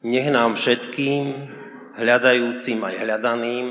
Nech 0.00 0.32
nám 0.32 0.56
všetkým, 0.56 1.24
hľadajúcim 2.00 2.80
aj 2.80 2.94
hľadaným, 3.04 3.68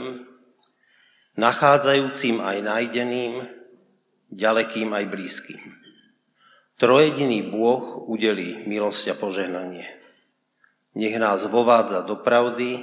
nachádzajúcim 1.34 2.38
aj 2.38 2.58
nájdeným, 2.62 3.34
ďalekým 4.30 4.94
aj 4.94 5.06
blízkym. 5.10 5.62
Trojediný 6.78 7.44
Bôh 7.50 8.06
udelí 8.06 8.62
milosť 8.70 9.12
a 9.12 9.16
požehnanie. 9.18 9.90
Nech 10.94 11.18
nás 11.18 11.44
vovádza 11.50 12.06
do 12.06 12.22
pravdy, 12.22 12.78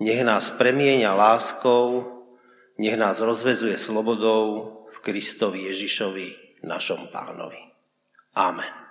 nech 0.00 0.20
nás 0.24 0.50
premieňa 0.50 1.14
láskou, 1.14 2.10
nech 2.80 2.96
nás 2.96 3.20
rozvezuje 3.20 3.78
slobodou 3.78 4.82
v 4.88 4.96
Kristovi 5.04 5.68
Ježišovi, 5.70 6.60
našom 6.66 7.12
pánovi. 7.12 7.60
Amen. 8.34 8.83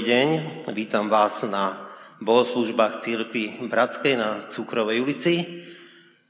Deň, 0.00 0.64
vítam 0.72 1.12
vás 1.12 1.44
na 1.44 1.92
bohoslužbách 2.24 3.04
Církvy 3.04 3.68
Bratskej 3.68 4.16
na 4.16 4.48
Cukrovej 4.48 5.04
ulici. 5.04 5.44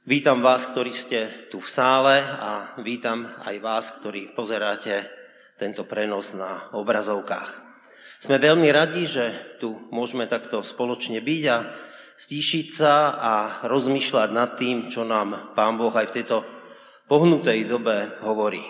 Vítam 0.02 0.42
vás, 0.42 0.66
ktorí 0.66 0.90
ste 0.90 1.46
tu 1.54 1.62
v 1.62 1.70
sále 1.70 2.18
a 2.18 2.74
vítam 2.82 3.30
aj 3.38 3.56
vás, 3.62 3.94
ktorí 3.94 4.34
pozeráte 4.34 5.06
tento 5.54 5.86
prenos 5.86 6.34
na 6.34 6.66
obrazovkách. 6.74 7.50
Sme 8.18 8.42
veľmi 8.42 8.66
radi, 8.74 9.06
že 9.06 9.54
tu 9.62 9.78
môžeme 9.94 10.26
takto 10.26 10.66
spoločne 10.66 11.22
byť 11.22 11.42
a 11.46 11.58
stíšiť 12.18 12.66
sa 12.74 12.94
a 13.22 13.34
rozmýšľať 13.70 14.28
nad 14.34 14.58
tým, 14.58 14.90
čo 14.90 15.06
nám 15.06 15.54
Pán 15.54 15.78
Boh 15.78 15.94
aj 15.94 16.10
v 16.10 16.16
tejto 16.18 16.42
pohnutej 17.06 17.70
dobe 17.70 18.18
hovorí. 18.26 18.66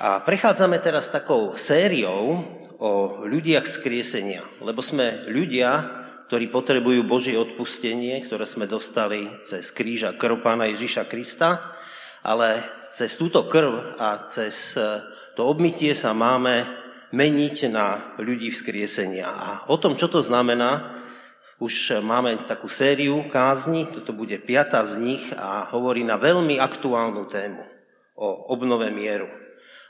A 0.00 0.24
prechádzame 0.24 0.80
teraz 0.80 1.12
takou 1.12 1.60
sériou 1.60 2.56
o 2.78 3.26
ľudiach 3.26 3.66
skriesenia, 3.66 4.46
lebo 4.62 4.78
sme 4.78 5.26
ľudia, 5.26 5.98
ktorí 6.30 6.46
potrebujú 6.54 7.02
Božie 7.02 7.34
odpustenie, 7.34 8.22
ktoré 8.22 8.46
sme 8.46 8.70
dostali 8.70 9.26
cez 9.42 9.74
kríža 9.74 10.14
krv 10.14 10.38
Pána 10.46 10.70
Ježiša 10.70 11.10
Krista, 11.10 11.74
ale 12.22 12.62
cez 12.94 13.18
túto 13.18 13.50
krv 13.50 13.98
a 13.98 14.30
cez 14.30 14.78
e, 14.78 15.02
to 15.34 15.42
obmytie 15.46 15.94
sa 15.98 16.14
máme 16.14 16.70
meniť 17.10 17.56
na 17.72 18.14
ľudí 18.20 18.54
vzkriesenia. 18.54 19.26
A 19.26 19.48
o 19.66 19.76
tom, 19.80 19.98
čo 19.98 20.06
to 20.06 20.22
znamená, 20.22 20.98
už 21.58 21.98
máme 21.98 22.46
takú 22.46 22.70
sériu 22.70 23.26
kázni, 23.26 23.90
toto 23.90 24.14
bude 24.14 24.38
piata 24.38 24.86
z 24.86 24.94
nich 25.02 25.24
a 25.34 25.66
hovorí 25.74 26.06
na 26.06 26.14
veľmi 26.14 26.54
aktuálnu 26.62 27.26
tému 27.26 27.64
o 28.14 28.54
obnove 28.54 28.86
mieru. 28.94 29.26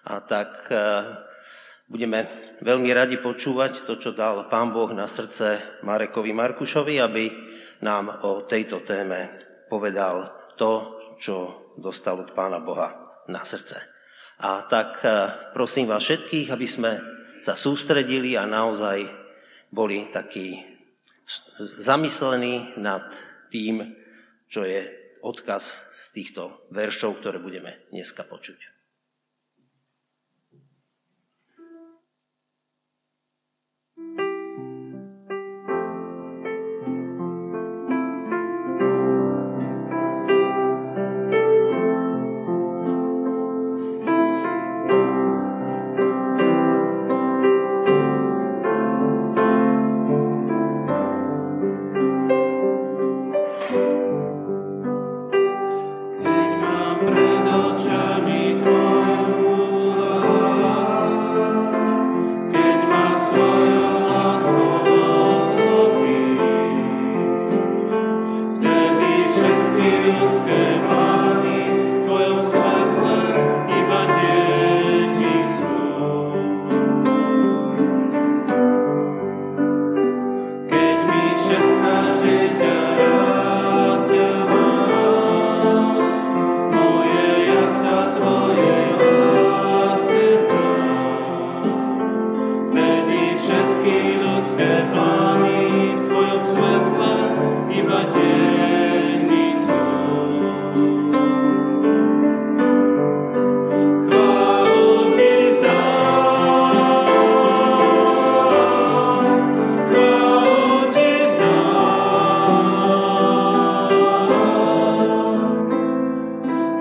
A 0.09 0.25
tak 0.25 0.73
e, 0.73 0.77
budeme 1.89 2.29
veľmi 2.61 2.93
radi 2.93 3.17
počúvať 3.19 3.89
to, 3.89 3.97
čo 3.97 4.13
dal 4.13 4.47
Pán 4.53 4.71
Boh 4.71 4.93
na 4.93 5.09
srdce 5.09 5.81
Marekovi 5.83 6.37
Markušovi, 6.37 7.01
aby 7.01 7.25
nám 7.81 8.23
o 8.23 8.45
tejto 8.45 8.85
téme 8.85 9.33
povedal 9.73 10.31
to, 10.61 11.01
čo 11.17 11.35
dostal 11.81 12.21
od 12.21 12.37
Pána 12.37 12.61
Boha 12.61 13.23
na 13.27 13.43
srdce. 13.43 13.81
A 14.39 14.63
tak 14.71 15.03
e, 15.03 15.09
prosím 15.51 15.91
vás 15.91 16.07
všetkých, 16.07 16.49
aby 16.55 16.67
sme 16.69 16.93
sa 17.43 17.59
sústredili 17.59 18.39
a 18.39 18.47
naozaj 18.47 19.03
boli 19.73 20.11
takí 20.15 20.63
zamyslení 21.79 22.79
nad 22.79 23.11
tým, 23.51 23.83
čo 24.47 24.63
je 24.63 24.87
odkaz 25.21 25.91
z 25.93 26.05
týchto 26.15 26.71
veršov, 26.71 27.19
ktoré 27.21 27.43
budeme 27.43 27.83
dneska 27.91 28.23
počuť. 28.23 28.78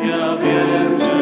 Ja 0.08 0.38
wiem, 0.40 1.17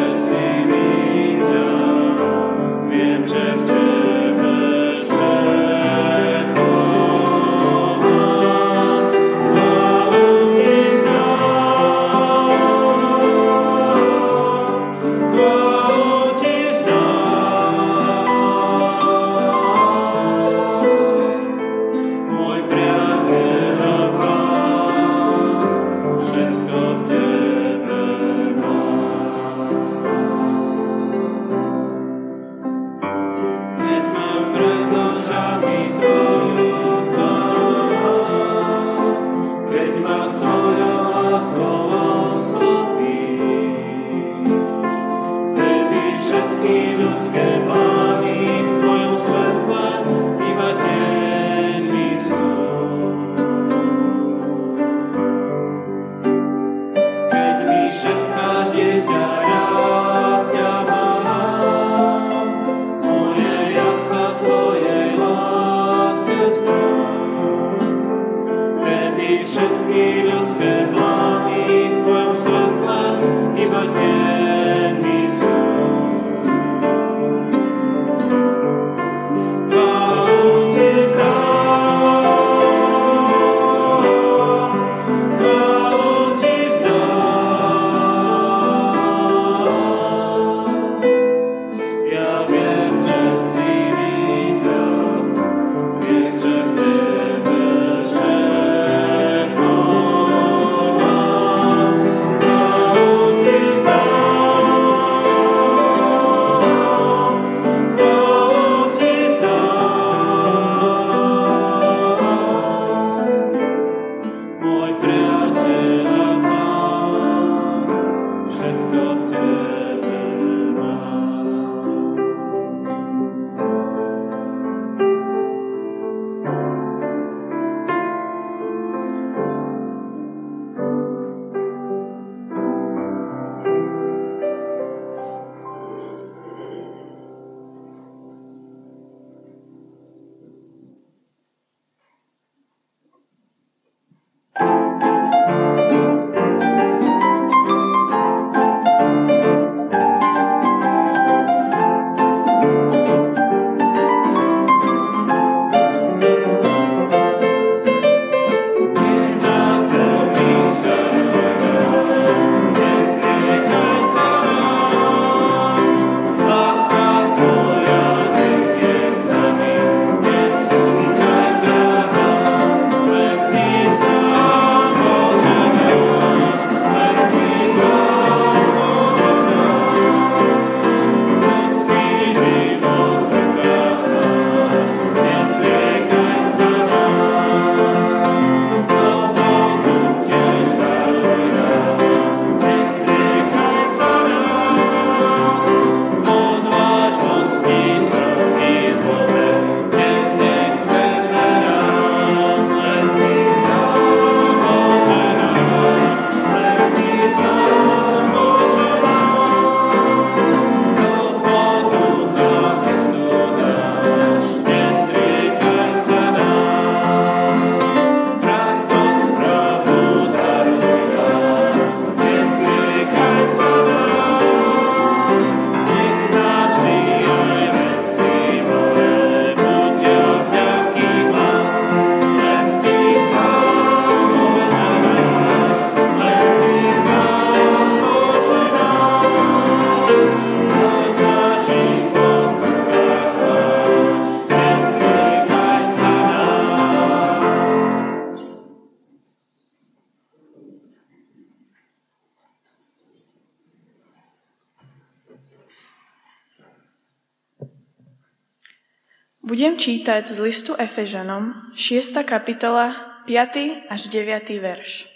čítať 259.86 260.34
z 260.34 260.42
listu 260.42 260.74
Efežanom, 260.74 261.70
6. 261.78 262.10
kapitola, 262.26 263.22
5. 263.30 263.86
až 263.86 264.10
9. 264.10 264.58
verš. 264.58 265.06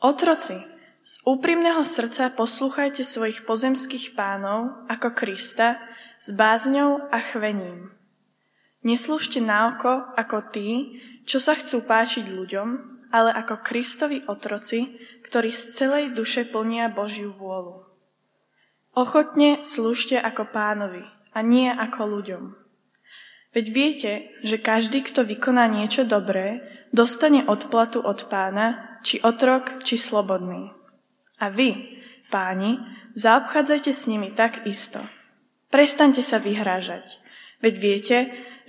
Otroci, 0.00 0.56
z 1.04 1.14
úprimného 1.28 1.84
srdca 1.84 2.32
poslúchajte 2.32 3.04
svojich 3.04 3.44
pozemských 3.44 4.16
pánov 4.16 4.88
ako 4.88 5.12
Krista 5.12 5.76
s 6.16 6.32
bázňou 6.32 7.04
a 7.12 7.20
chvením. 7.20 7.92
Neslúžte 8.80 9.44
na 9.44 9.76
oko 9.76 10.16
ako 10.16 10.48
tí, 10.48 10.96
čo 11.28 11.36
sa 11.36 11.60
chcú 11.60 11.84
páčiť 11.84 12.32
ľuďom, 12.32 12.68
ale 13.12 13.28
ako 13.28 13.60
Kristovi 13.60 14.24
otroci, 14.24 14.88
ktorí 15.28 15.52
z 15.52 15.76
celej 15.76 16.16
duše 16.16 16.48
plnia 16.48 16.88
Božiu 16.88 17.36
vôľu. 17.36 17.84
Ochotne 18.96 19.68
slúžte 19.68 20.16
ako 20.16 20.48
pánovi, 20.48 21.04
a 21.30 21.38
nie 21.44 21.70
ako 21.70 22.00
ľuďom. 22.18 22.59
Veď 23.50 23.66
viete, 23.74 24.12
že 24.46 24.62
každý, 24.62 25.02
kto 25.02 25.26
vykoná 25.26 25.66
niečo 25.66 26.06
dobré, 26.06 26.62
dostane 26.94 27.42
odplatu 27.46 27.98
od 27.98 28.30
pána, 28.30 28.98
či 29.02 29.18
otrok, 29.18 29.82
či 29.82 29.98
slobodný. 29.98 30.70
A 31.42 31.50
vy, 31.50 31.98
páni, 32.30 32.78
zaobchádzajte 33.18 33.90
s 33.90 34.06
nimi 34.06 34.30
tak 34.30 34.62
isto. 34.70 35.02
Prestaňte 35.70 36.22
sa 36.22 36.38
vyhrážať, 36.38 37.06
veď 37.62 37.74
viete, 37.78 38.18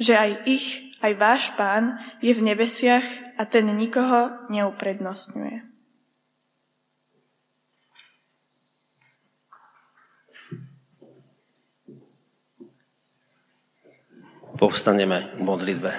že 0.01 0.17
aj 0.17 0.31
ich, 0.49 0.65
aj 1.01 1.13
váš 1.17 1.43
pán 1.57 2.01
je 2.21 2.33
v 2.33 2.41
nebesiach 2.41 3.05
a 3.37 3.45
ten 3.45 3.69
nikoho 3.73 4.49
neuprednostňuje. 4.49 5.70
Povstaneme 14.61 15.33
k 15.33 15.41
modlitbe. 15.41 15.91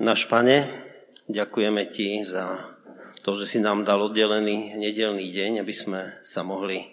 Náš 0.00 0.24
Pane, 0.32 0.72
ďakujeme 1.28 1.84
Ti 1.92 2.24
za 2.24 2.72
to, 3.20 3.36
že 3.36 3.44
si 3.44 3.58
nám 3.60 3.84
dal 3.84 4.00
oddelený 4.00 4.80
nedelný 4.80 5.28
deň, 5.28 5.60
aby 5.60 5.74
sme 5.76 6.00
sa 6.24 6.40
mohli 6.40 6.88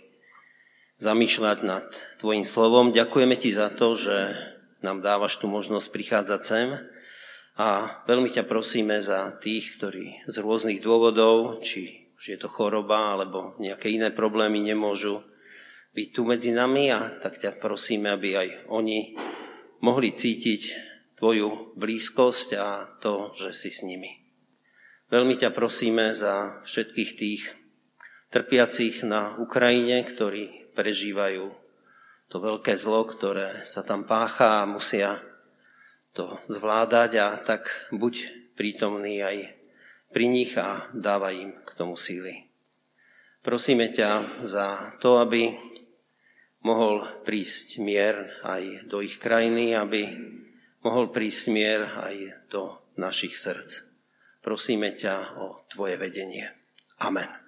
zamýšľať 1.00 1.58
nad 1.63 1.88
Tvojim 2.20 2.43
slovom. 2.43 2.91
Ďakujeme 2.91 3.39
Ti 3.39 3.55
za 3.55 3.72
to, 3.72 3.96
že 3.96 4.36
nám 4.84 5.00
dávaš 5.00 5.39
tú 5.39 5.48
možnosť 5.48 5.88
prichádzať 5.88 6.41
sem 6.43 6.67
a 7.55 7.67
veľmi 8.03 8.27
ťa 8.27 8.43
prosíme 8.43 9.00
za 9.00 9.39
tých, 9.39 9.79
ktorí 9.79 10.27
z 10.27 10.36
rôznych 10.36 10.84
dôvodov, 10.84 11.63
či 11.63 12.12
už 12.20 12.24
je 12.27 12.36
to 12.36 12.51
choroba 12.51 13.15
alebo 13.15 13.55
nejaké 13.55 13.88
iné 13.88 14.12
problémy, 14.12 14.60
nemôžu 14.60 15.24
byť 15.93 16.07
tu 16.09 16.21
medzi 16.25 16.50
nami 16.50 16.89
a 16.89 17.21
tak 17.21 17.38
ťa 17.38 17.62
prosíme, 17.62 18.09
aby 18.09 18.29
aj 18.33 18.50
oni 18.69 19.13
mohli 19.85 20.09
cítiť 20.13 20.62
tvoju 21.21 21.77
blízkosť 21.77 22.50
a 22.57 22.97
to, 22.97 23.31
že 23.38 23.53
si 23.53 23.69
s 23.69 23.85
nimi. 23.85 24.09
Veľmi 25.13 25.38
ťa 25.38 25.53
prosíme 25.53 26.12
za 26.17 26.65
všetkých 26.65 27.12
tých 27.13 27.43
trpiacich 28.33 29.05
na 29.05 29.38
Ukrajine, 29.38 30.01
ktorí 30.01 30.73
prežívajú 30.73 31.53
to 32.33 32.38
veľké 32.41 32.73
zlo, 32.73 33.05
ktoré 33.05 33.62
sa 33.69 33.85
tam 33.85 34.09
pácha 34.09 34.65
a 34.65 34.69
musia 34.69 35.21
to 36.17 36.41
zvládať 36.50 37.12
a 37.21 37.27
tak 37.38 37.69
buď 37.93 38.25
prítomný 38.57 39.21
aj 39.21 39.53
pri 40.09 40.25
nich 40.25 40.57
a 40.57 40.89
dávaj 40.93 41.33
im 41.38 41.51
k 41.62 41.69
tomu 41.77 41.93
síly. 41.93 42.50
Prosíme 43.45 43.93
ťa 43.93 44.41
za 44.50 44.97
to, 44.97 45.21
aby 45.21 45.73
mohol 46.63 47.03
prísť 47.27 47.84
mier 47.84 48.39
aj 48.41 48.88
do 48.88 49.03
ich 49.03 49.20
krajiny, 49.20 49.75
aby 49.75 50.08
mohol 50.84 51.12
prísť 51.12 51.43
mier 51.51 51.84
aj 51.84 52.15
do 52.48 52.79
našich 52.96 53.36
srdc. 53.36 53.84
Prosíme 54.43 54.96
ťa 54.96 55.39
o 55.39 55.63
Tvoje 55.72 55.96
vedenie. 55.96 56.51
Amen. 57.00 57.43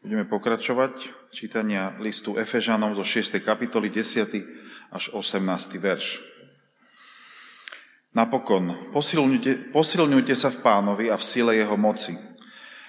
Budeme 0.00 0.24
pokračovať 0.26 1.12
čítania 1.30 1.94
listu 2.02 2.34
Efežanom 2.34 2.96
zo 2.98 3.04
6. 3.06 3.36
kapitoly 3.44 3.92
10. 3.92 4.26
až 4.90 5.04
18. 5.14 5.38
verš. 5.78 6.29
Napokon, 8.10 8.90
posilňujte, 8.90 9.70
posilňujte 9.70 10.34
sa 10.34 10.50
v 10.50 10.58
pánovi 10.66 11.06
a 11.06 11.16
v 11.16 11.22
sile 11.22 11.54
jeho 11.54 11.78
moci. 11.78 12.18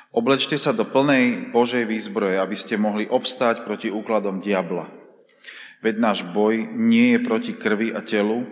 Oblečte 0.09 0.57
sa 0.57 0.73
do 0.73 0.83
plnej 0.83 1.53
Božej 1.53 1.85
výzbroje, 1.85 2.41
aby 2.41 2.57
ste 2.57 2.75
mohli 2.81 3.05
obstáť 3.05 3.61
proti 3.61 3.93
úkladom 3.93 4.41
diabla. 4.41 4.89
Veď 5.85 5.95
náš 6.01 6.19
boj 6.25 6.65
nie 6.73 7.13
je 7.13 7.19
proti 7.21 7.53
krvi 7.53 7.93
a 7.93 8.01
telu, 8.01 8.49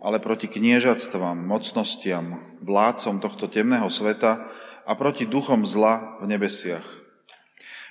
ale 0.00 0.16
proti 0.16 0.48
kniežatstvám, 0.48 1.36
mocnostiam, 1.36 2.58
vládcom 2.64 3.20
tohto 3.20 3.52
temného 3.52 3.92
sveta 3.92 4.48
a 4.88 4.92
proti 4.96 5.28
duchom 5.28 5.68
zla 5.68 6.16
v 6.24 6.32
nebesiach. 6.32 6.84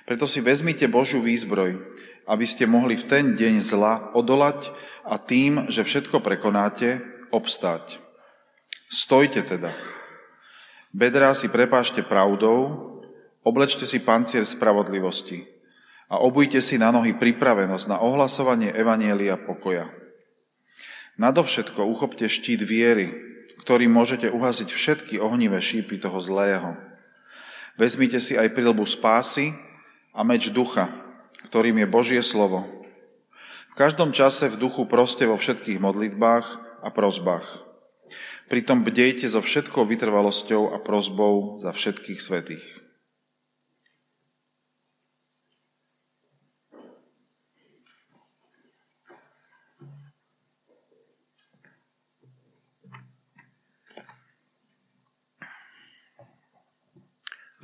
Preto 0.06 0.26
si 0.26 0.42
vezmite 0.42 0.86
Božiu 0.90 1.22
výzbroj, 1.22 1.78
aby 2.26 2.46
ste 2.46 2.66
mohli 2.66 2.98
v 2.98 3.06
ten 3.06 3.24
deň 3.38 3.54
zla 3.62 4.14
odolať 4.18 4.70
a 5.06 5.14
tým, 5.18 5.70
že 5.70 5.86
všetko 5.86 6.22
prekonáte, 6.22 7.02
obstáť. 7.30 8.05
Stojte 8.86 9.42
teda. 9.42 9.74
Bedrá 10.94 11.34
si 11.34 11.50
prepášte 11.50 12.06
pravdou, 12.06 13.02
oblečte 13.42 13.82
si 13.82 13.98
pancier 13.98 14.46
spravodlivosti 14.46 15.42
a 16.06 16.22
obujte 16.22 16.62
si 16.62 16.78
na 16.78 16.94
nohy 16.94 17.18
pripravenosť 17.18 17.90
na 17.90 17.98
ohlasovanie 17.98 18.70
Evanielia 18.70 19.34
pokoja. 19.34 19.90
Nadovšetko 21.18 21.82
uchopte 21.82 22.30
štít 22.30 22.62
viery, 22.62 23.10
ktorým 23.66 23.90
môžete 23.90 24.30
uhaziť 24.30 24.70
všetky 24.70 25.14
ohnivé 25.18 25.58
šípy 25.58 25.98
toho 25.98 26.22
zlého. 26.22 26.78
Vezmite 27.74 28.22
si 28.22 28.38
aj 28.38 28.54
prilbu 28.54 28.86
spásy 28.86 29.50
a 30.14 30.22
meč 30.22 30.46
ducha, 30.54 30.94
ktorým 31.50 31.82
je 31.82 31.86
Božie 31.90 32.22
slovo. 32.22 32.62
V 33.72 33.74
každom 33.74 34.14
čase 34.14 34.46
v 34.46 34.56
duchu 34.56 34.86
proste 34.86 35.26
vo 35.26 35.34
všetkých 35.34 35.82
modlitbách 35.82 36.46
a 36.86 36.88
prozbách. 36.94 37.65
Pritom 38.46 38.86
bdejte 38.86 39.26
so 39.26 39.42
všetkou 39.42 39.82
vytrvalosťou 39.90 40.70
a 40.70 40.78
prozbou 40.78 41.58
za 41.58 41.74
všetkých 41.74 42.22
svetých. 42.22 42.66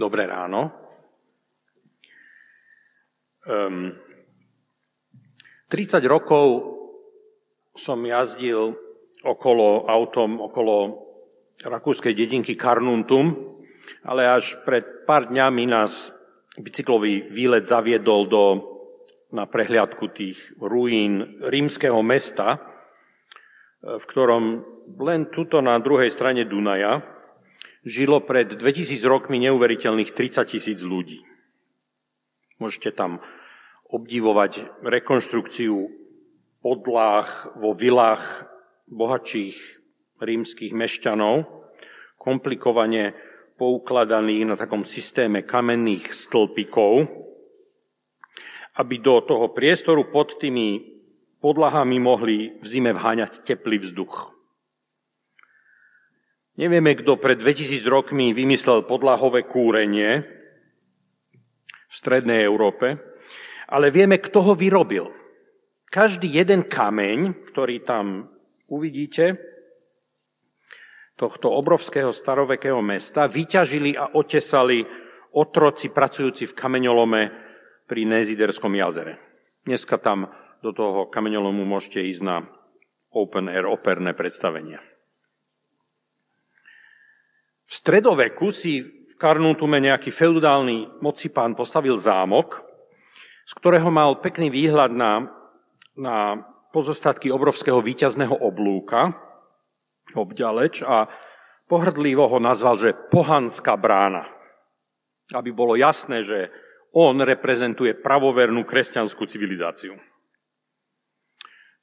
Dobré 0.03 0.27
ráno. 0.27 0.75
Um, 3.47 3.95
ehm, 3.95 4.13
30 5.71 6.03
rokov 6.11 6.75
som 7.79 8.03
jazdil 8.03 8.82
okolo 9.23 9.87
autom, 9.87 10.43
okolo 10.43 11.07
rakúskej 11.63 12.15
dedinky 12.15 12.59
Karnuntum, 12.59 13.59
ale 14.03 14.27
až 14.27 14.59
pred 14.67 15.07
pár 15.07 15.31
dňami 15.31 15.65
nás 15.71 16.11
bicyklový 16.59 17.31
výlet 17.31 17.65
zaviedol 17.65 18.27
do, 18.27 18.45
na 19.33 19.49
prehliadku 19.49 20.13
tých 20.13 20.39
ruín 20.61 21.41
rímskeho 21.41 22.03
mesta, 22.05 22.61
v 23.83 24.05
ktorom 24.05 24.45
len 25.01 25.31
tuto 25.33 25.65
na 25.65 25.79
druhej 25.81 26.11
strane 26.13 26.45
Dunaja 26.45 27.03
žilo 27.83 28.23
pred 28.23 28.47
2000 28.47 29.03
rokmi 29.07 29.43
neuveriteľných 29.43 30.15
30 30.15 30.47
tisíc 30.47 30.79
ľudí. 30.87 31.25
Môžete 32.63 32.95
tam 32.95 33.19
obdivovať 33.91 34.71
rekonštrukciu 34.87 35.91
podlách 36.63 37.59
vo 37.59 37.75
vilách 37.75 38.47
bohatších 38.93 39.57
rímskych 40.21 40.71
mešťanov, 40.77 41.49
komplikovane 42.21 43.17
poukladaných 43.59 44.45
na 44.47 44.55
takom 44.55 44.87
systéme 44.87 45.43
kamenných 45.43 46.15
stĺpikov, 46.15 47.09
aby 48.79 48.95
do 49.03 49.21
toho 49.25 49.53
priestoru 49.53 50.09
pod 50.09 50.39
tými 50.41 50.81
podlahami 51.43 51.99
mohli 51.99 52.57
v 52.63 52.67
zime 52.67 52.95
vháňať 52.95 53.43
teplý 53.43 53.83
vzduch. 53.83 54.31
Nevieme, 56.53 56.93
kto 56.95 57.17
pred 57.17 57.41
2000 57.41 57.83
rokmi 57.89 58.37
vymyslel 58.37 58.85
podlahové 58.85 59.49
kúrenie 59.49 60.21
v 61.89 61.95
strednej 61.95 62.45
Európe, 62.45 63.01
ale 63.73 63.89
vieme, 63.89 64.21
kto 64.21 64.45
ho 64.45 64.53
vyrobil. 64.53 65.09
Každý 65.93 66.29
jeden 66.29 66.69
kameň, 66.69 67.49
ktorý 67.53 67.85
tam 67.85 68.32
uvidíte, 68.73 69.37
tohto 71.21 71.53
obrovského 71.53 72.11
starovekého 72.11 72.81
mesta 72.81 73.29
vyťažili 73.29 73.95
a 73.95 74.17
otesali 74.17 74.83
otroci 75.37 75.93
pracujúci 75.93 76.49
v 76.49 76.57
kameňolome 76.57 77.23
pri 77.85 78.09
Neziderskom 78.09 78.73
jazere. 78.73 79.21
Dneska 79.69 80.01
tam 80.01 80.33
do 80.65 80.73
toho 80.73 81.07
kameňolomu 81.13 81.69
môžete 81.69 82.01
ísť 82.01 82.23
na 82.25 82.37
open 83.13 83.53
air 83.53 83.69
operné 83.69 84.17
predstavenia. 84.17 84.81
V 87.69 87.73
stredoveku 87.73 88.51
si 88.53 88.83
v 88.83 89.15
Karnutume 89.21 89.79
nejaký 89.79 90.11
feudálny 90.11 90.99
mocipán 91.05 91.55
postavil 91.55 91.95
zámok, 92.01 92.59
z 93.47 93.53
ktorého 93.55 93.89
mal 93.93 94.19
pekný 94.19 94.51
výhľad 94.51 94.91
na, 94.93 95.31
na 95.95 96.43
pozostatky 96.73 97.29
obrovského 97.29 97.79
víťazného 97.85 98.35
oblúka, 98.35 99.13
obďaleč 100.17 100.83
a 100.83 101.07
pohrdlivo 101.69 102.27
ho 102.27 102.39
nazval, 102.41 102.81
že 102.81 102.97
pohanská 103.13 103.77
brána. 103.77 104.27
Aby 105.33 105.53
bolo 105.53 105.79
jasné, 105.79 106.25
že 106.25 106.53
on 106.93 107.21
reprezentuje 107.21 107.97
pravovernú 107.97 108.69
kresťanskú 108.69 109.25
civilizáciu. 109.25 109.97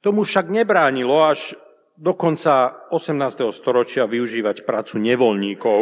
Tomu 0.00 0.22
však 0.22 0.46
nebránilo 0.48 1.26
až 1.26 1.58
do 1.98 2.16
konca 2.16 2.86
18. 2.94 3.52
storočia 3.52 4.08
využívať 4.08 4.64
prácu 4.64 4.96
nevoľníkov, 4.96 5.80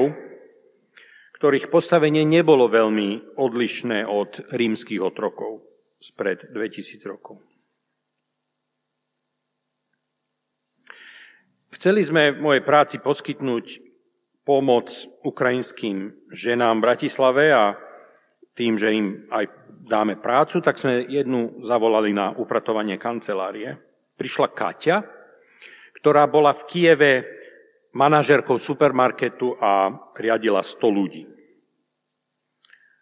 ktorých 1.38 1.70
postavenie 1.70 2.26
nebolo 2.26 2.66
veľmi 2.66 3.38
odlišné 3.38 4.02
od 4.02 4.50
rímskych 4.50 4.98
otrokov 4.98 5.62
spred 6.02 6.50
2000 6.50 6.98
rokov. 7.06 7.38
Chceli 11.68 12.00
sme 12.00 12.32
v 12.32 12.40
mojej 12.40 12.62
práci 12.64 12.96
poskytnúť 12.96 13.84
pomoc 14.48 14.88
ukrajinským 15.20 16.16
ženám 16.32 16.80
v 16.80 16.84
Bratislave 16.88 17.44
a 17.52 17.76
tým, 18.56 18.80
že 18.80 18.88
im 18.96 19.28
aj 19.28 19.44
dáme 19.84 20.16
prácu, 20.16 20.64
tak 20.64 20.80
sme 20.80 21.04
jednu 21.04 21.60
zavolali 21.60 22.16
na 22.16 22.32
upratovanie 22.32 22.96
kancelárie. 22.96 23.76
Prišla 24.16 24.48
Katia, 24.56 25.04
ktorá 26.00 26.24
bola 26.24 26.56
v 26.56 26.66
Kieve 26.66 27.12
manažerkou 27.92 28.56
supermarketu 28.56 29.60
a 29.60 29.92
riadila 30.16 30.64
100 30.64 30.88
ľudí. 30.88 31.24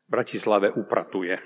V 0.06 0.08
Bratislave 0.10 0.74
upratuje. 0.74 1.38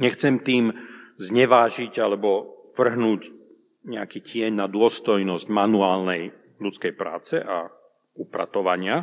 Nechcem 0.00 0.40
tým 0.40 0.72
znevážiť 1.16 1.92
alebo 2.00 2.52
vrhnúť 2.76 3.41
nejaký 3.82 4.22
tieň 4.22 4.62
na 4.62 4.66
dôstojnosť 4.70 5.46
manuálnej 5.50 6.30
ľudskej 6.62 6.94
práce 6.94 7.34
a 7.42 7.66
upratovania, 8.14 9.02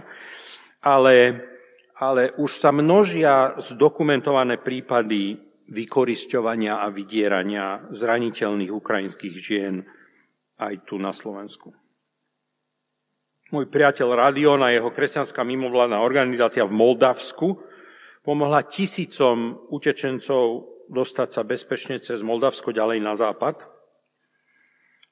ale, 0.79 1.43
ale 1.99 2.31
už 2.39 2.51
sa 2.55 2.71
množia 2.71 3.59
zdokumentované 3.59 4.63
prípady 4.63 5.35
vykorisťovania 5.69 6.81
a 6.81 6.87
vydierania 6.89 7.91
zraniteľných 7.91 8.71
ukrajinských 8.71 9.35
žien 9.35 9.83
aj 10.57 10.87
tu 10.87 10.97
na 10.97 11.11
Slovensku. 11.11 11.75
Môj 13.49 13.65
priateľ 13.65 14.13
Radion 14.13 14.61
a 14.61 14.69
jeho 14.69 14.93
kresťanská 14.93 15.41
mimovládna 15.41 15.99
organizácia 15.99 16.61
v 16.63 16.73
Moldavsku 16.73 17.57
pomohla 18.21 18.61
tisícom 18.61 19.65
utečencov 19.73 20.69
dostať 20.89 21.29
sa 21.33 21.41
bezpečne 21.41 21.97
cez 21.97 22.21
Moldavsko 22.21 22.71
ďalej 22.71 23.03
na 23.03 23.13
západ– 23.17 23.59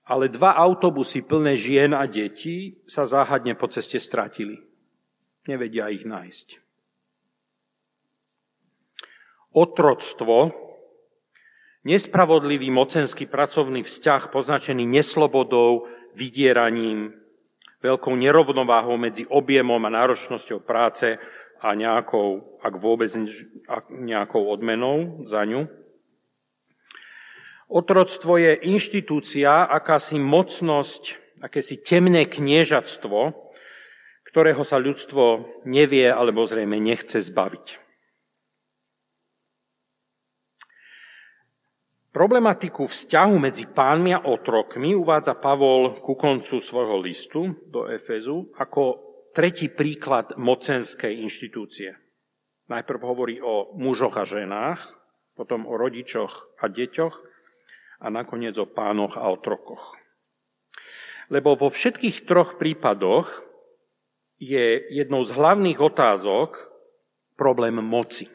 ale 0.08 0.32
dva 0.32 0.56
autobusy 0.56 1.22
plné 1.22 1.60
žien 1.60 1.92
a 1.92 2.08
detí 2.08 2.80
sa 2.88 3.04
záhadne 3.04 3.54
po 3.60 3.68
ceste 3.68 4.00
stratili. 4.00 4.64
Nevedia 5.48 5.92
ich 5.92 6.08
nájsť. 6.08 6.64
Otroctvo, 9.52 10.56
nespravodlivý 11.84 12.72
mocenský 12.72 13.28
pracovný 13.28 13.84
vzťah 13.84 14.32
poznačený 14.32 14.84
neslobodou, 14.88 15.92
vydieraním, 16.16 17.14
veľkou 17.84 18.14
nerovnováhou 18.16 18.98
medzi 18.98 19.28
objemom 19.28 19.80
a 19.86 19.94
náročnosťou 19.94 20.64
práce 20.64 21.20
a 21.58 21.68
nejakou, 21.74 22.60
ak 22.62 22.74
vôbec 22.78 23.10
nejakou 23.92 24.46
odmenou 24.50 25.26
za 25.26 25.42
ňu, 25.46 25.70
Otroctvo 27.68 28.40
je 28.40 28.56
inštitúcia, 28.64 29.68
akási 29.68 30.16
mocnosť, 30.16 31.20
akési 31.44 31.84
temné 31.84 32.24
kniežatstvo, 32.24 33.36
ktorého 34.32 34.64
sa 34.64 34.80
ľudstvo 34.80 35.24
nevie 35.68 36.08
alebo 36.08 36.48
zrejme 36.48 36.80
nechce 36.80 37.20
zbaviť. 37.20 37.84
Problematiku 42.16 42.88
vzťahu 42.88 43.36
medzi 43.38 43.68
pánmi 43.70 44.16
a 44.16 44.26
otrokmi 44.26 44.96
uvádza 44.96 45.38
Pavol 45.38 46.02
ku 46.02 46.18
koncu 46.18 46.58
svojho 46.58 46.98
listu 47.04 47.54
do 47.68 47.86
Efezu 47.92 48.50
ako 48.58 49.06
tretí 49.36 49.70
príklad 49.70 50.34
mocenskej 50.40 51.14
inštitúcie. 51.14 51.94
Najprv 52.72 53.00
hovorí 53.04 53.38
o 53.38 53.76
mužoch 53.78 54.18
a 54.18 54.26
ženách, 54.26 54.82
potom 55.38 55.70
o 55.70 55.78
rodičoch 55.78 56.58
a 56.58 56.72
deťoch 56.72 57.37
a 57.98 58.08
nakoniec 58.14 58.58
o 58.62 58.70
pánoch 58.70 59.18
a 59.18 59.26
otrokoch. 59.30 59.98
Lebo 61.28 61.60
vo 61.60 61.68
všetkých 61.68 62.24
troch 62.24 62.56
prípadoch 62.56 63.44
je 64.38 64.86
jednou 64.94 65.26
z 65.26 65.34
hlavných 65.34 65.82
otázok 65.82 66.56
problém 67.36 67.82
moci. 67.82 68.30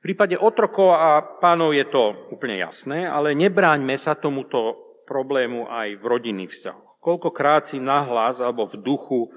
V 0.00 0.12
prípade 0.12 0.36
otrokov 0.36 0.92
a 0.92 1.24
pánov 1.40 1.72
je 1.72 1.86
to 1.88 2.28
úplne 2.28 2.60
jasné, 2.60 3.08
ale 3.08 3.32
nebráňme 3.32 3.96
sa 3.96 4.12
tomuto 4.12 4.76
problému 5.08 5.64
aj 5.68 5.96
v 5.96 6.04
rodinných 6.04 6.52
vzťahoch. 6.52 7.00
Koľkokrát 7.00 7.68
si 7.68 7.80
nahlas 7.80 8.40
alebo 8.40 8.68
v 8.68 8.80
duchu 8.80 9.32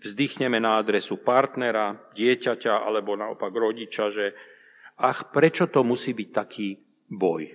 vzdychneme 0.00 0.56
na 0.60 0.80
adresu 0.80 1.20
partnera, 1.20 2.00
dieťaťa 2.16 2.84
alebo 2.84 3.16
naopak 3.16 3.52
rodiča, 3.52 4.08
že 4.08 4.32
ach, 4.96 5.28
prečo 5.32 5.68
to 5.68 5.84
musí 5.84 6.16
byť 6.16 6.28
taký 6.32 6.80
boj. 7.12 7.52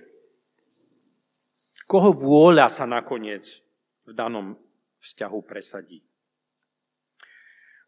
Koho 1.88 2.14
vôľa 2.14 2.70
sa 2.70 2.86
nakoniec 2.86 3.48
v 4.06 4.12
danom 4.14 4.54
vzťahu 5.02 5.38
presadí? 5.42 6.04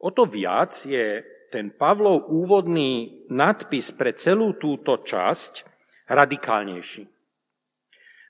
O 0.01 0.09
to 0.11 0.25
viac 0.25 0.73
je 0.83 1.21
ten 1.53 1.69
Pavlov 1.71 2.33
úvodný 2.33 3.23
nadpis 3.29 3.93
pre 3.93 4.17
celú 4.17 4.57
túto 4.57 4.97
časť 5.05 5.67
radikálnejší. 6.09 7.05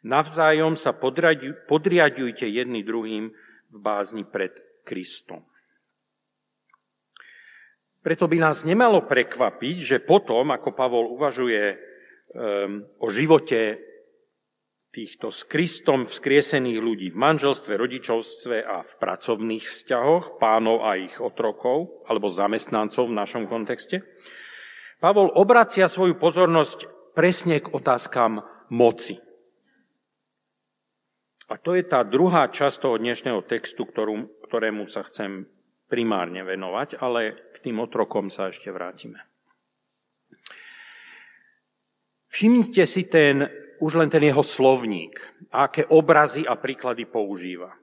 Navzájom 0.00 0.74
sa 0.80 0.96
podriadujte 0.96 2.48
jedný 2.48 2.80
druhým 2.82 3.30
v 3.70 3.76
bázni 3.78 4.24
pred 4.24 4.50
Kristom. 4.82 5.44
Preto 8.00 8.24
by 8.24 8.36
nás 8.40 8.64
nemalo 8.64 9.04
prekvapiť, 9.04 9.76
že 9.76 9.96
potom, 10.00 10.48
ako 10.56 10.72
Pavol 10.72 11.12
uvažuje 11.12 11.89
o 13.00 13.06
živote 13.10 13.80
týchto 14.90 15.30
s 15.30 15.46
Kristom 15.46 16.10
vzkriesených 16.10 16.78
ľudí 16.82 17.08
v 17.14 17.18
manželstve, 17.18 17.78
rodičovstve 17.78 18.56
a 18.66 18.82
v 18.82 18.92
pracovných 18.98 19.62
vzťahoch, 19.62 20.42
pánov 20.42 20.82
a 20.82 20.98
ich 20.98 21.14
otrokov, 21.22 22.06
alebo 22.10 22.26
zamestnancov 22.26 23.06
v 23.06 23.18
našom 23.18 23.46
kontexte, 23.46 24.02
Pavol 25.00 25.32
obracia 25.32 25.88
svoju 25.88 26.20
pozornosť 26.20 26.84
presne 27.16 27.64
k 27.64 27.72
otázkam 27.72 28.44
moci. 28.68 29.16
A 31.48 31.56
to 31.56 31.72
je 31.72 31.82
tá 31.82 32.04
druhá 32.04 32.46
časť 32.52 32.84
toho 32.84 33.00
dnešného 33.00 33.42
textu, 33.48 33.88
ktorú, 33.88 34.44
ktorému 34.44 34.84
sa 34.86 35.02
chcem 35.08 35.48
primárne 35.88 36.44
venovať, 36.44 37.00
ale 37.00 37.34
k 37.56 37.56
tým 37.64 37.80
otrokom 37.80 38.28
sa 38.28 38.52
ešte 38.52 38.70
vrátime. 38.70 39.29
Všimnite 42.30 42.86
si 42.86 43.10
ten, 43.10 43.42
už 43.82 43.98
len 43.98 44.06
ten 44.06 44.22
jeho 44.22 44.46
slovník, 44.46 45.18
aké 45.50 45.82
obrazy 45.90 46.46
a 46.46 46.54
príklady 46.54 47.10
používa. 47.10 47.74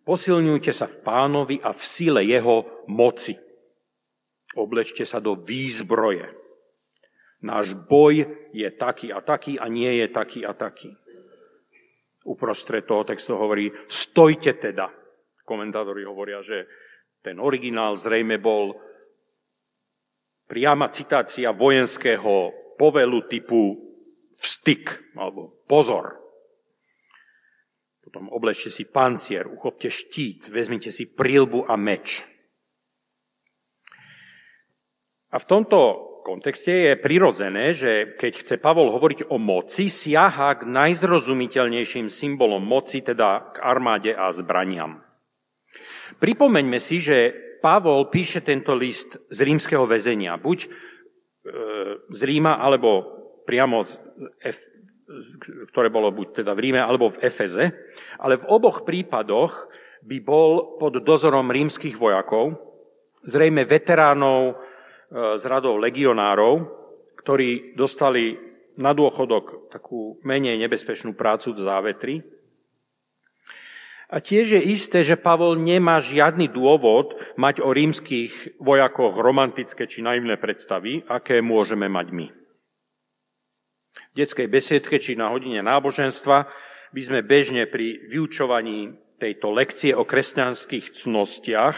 Posilňujte 0.00 0.72
sa 0.72 0.88
v 0.88 0.96
pánovi 1.04 1.56
a 1.60 1.76
v 1.76 1.82
sile 1.84 2.24
jeho 2.24 2.64
moci. 2.88 3.36
Oblečte 4.56 5.04
sa 5.04 5.20
do 5.20 5.36
výzbroje. 5.36 6.32
Náš 7.44 7.76
boj 7.76 8.24
je 8.52 8.68
taký 8.72 9.12
a 9.12 9.20
taký 9.20 9.60
a 9.60 9.68
nie 9.68 10.00
je 10.00 10.06
taký 10.08 10.40
a 10.48 10.56
taký. 10.56 10.92
Uprostred 12.24 12.84
toho 12.84 13.04
textu 13.04 13.36
hovorí, 13.36 13.68
stojte 13.88 14.56
teda. 14.56 14.88
Komentátori 15.44 16.04
hovoria, 16.04 16.40
že 16.40 16.64
ten 17.20 17.36
originál 17.40 17.96
zrejme 17.96 18.40
bol 18.40 18.76
priama 20.48 20.88
citácia 20.88 21.52
vojenského 21.52 22.59
povelu 22.80 23.28
typu 23.28 23.76
vstyk 24.40 25.12
alebo 25.20 25.60
pozor. 25.68 26.16
Potom 28.00 28.32
obležte 28.32 28.72
si 28.72 28.88
pancier, 28.88 29.44
uchopte 29.44 29.92
štít, 29.92 30.48
vezmite 30.48 30.88
si 30.88 31.04
prílbu 31.04 31.68
a 31.68 31.76
meč. 31.76 32.24
A 35.30 35.36
v 35.38 35.46
tomto 35.46 35.78
kontexte 36.26 36.72
je 36.72 36.92
prirodzené, 36.98 37.70
že 37.76 38.16
keď 38.18 38.32
chce 38.40 38.54
Pavol 38.58 38.90
hovoriť 38.90 39.30
o 39.30 39.38
moci, 39.38 39.86
siaha 39.86 40.58
k 40.58 40.66
najzrozumiteľnejším 40.66 42.10
symbolom 42.10 42.64
moci, 42.64 43.04
teda 43.04 43.54
k 43.54 43.56
armáde 43.62 44.10
a 44.10 44.32
zbraniam. 44.34 45.04
Pripomeňme 46.18 46.82
si, 46.82 46.98
že 46.98 47.30
Pavol 47.62 48.08
píše 48.10 48.42
tento 48.42 48.74
list 48.74 49.20
z 49.30 49.38
rímskeho 49.38 49.86
väzenia. 49.86 50.40
Buď 50.40 50.66
z 52.10 52.20
Ríma, 52.20 52.60
alebo 52.60 53.04
priamo 53.48 53.80
z 53.80 53.96
F, 54.44 54.58
ktoré 55.72 55.88
bolo 55.90 56.12
buď 56.12 56.44
teda 56.44 56.52
v 56.54 56.62
Ríme, 56.70 56.80
alebo 56.80 57.10
v 57.10 57.20
Efeze. 57.24 57.72
Ale 58.20 58.38
v 58.38 58.48
oboch 58.48 58.84
prípadoch 58.84 59.66
by 60.04 60.16
bol 60.20 60.80
pod 60.80 61.00
dozorom 61.00 61.52
rímskych 61.52 61.96
vojakov, 61.96 62.56
zrejme 63.24 63.68
veteránov 63.68 64.56
z 65.10 65.42
radov 65.44 65.82
legionárov, 65.82 66.64
ktorí 67.20 67.76
dostali 67.76 68.38
na 68.80 68.96
dôchodok 68.96 69.68
takú 69.68 70.16
menej 70.24 70.56
nebezpečnú 70.56 71.12
prácu 71.12 71.52
v 71.52 71.60
závetri. 71.60 72.14
A 74.10 74.18
tiež 74.18 74.58
je 74.58 74.62
isté, 74.74 75.06
že 75.06 75.14
Pavol 75.14 75.54
nemá 75.54 76.02
žiadny 76.02 76.50
dôvod 76.50 77.14
mať 77.38 77.62
o 77.62 77.70
rímskych 77.70 78.58
vojakoch 78.58 79.14
romantické 79.14 79.86
či 79.86 80.02
naivné 80.02 80.34
predstavy, 80.34 81.06
aké 81.06 81.38
môžeme 81.38 81.86
mať 81.86 82.10
my. 82.10 82.26
V 84.10 84.14
detskej 84.18 84.50
besiedke 84.50 84.98
či 84.98 85.14
na 85.14 85.30
hodine 85.30 85.62
náboženstva 85.62 86.50
by 86.90 87.00
sme 87.06 87.22
bežne 87.22 87.70
pri 87.70 88.10
vyučovaní 88.10 88.98
tejto 89.22 89.54
lekcie 89.54 89.94
o 89.94 90.02
kresťanských 90.02 90.90
cnostiach 90.90 91.76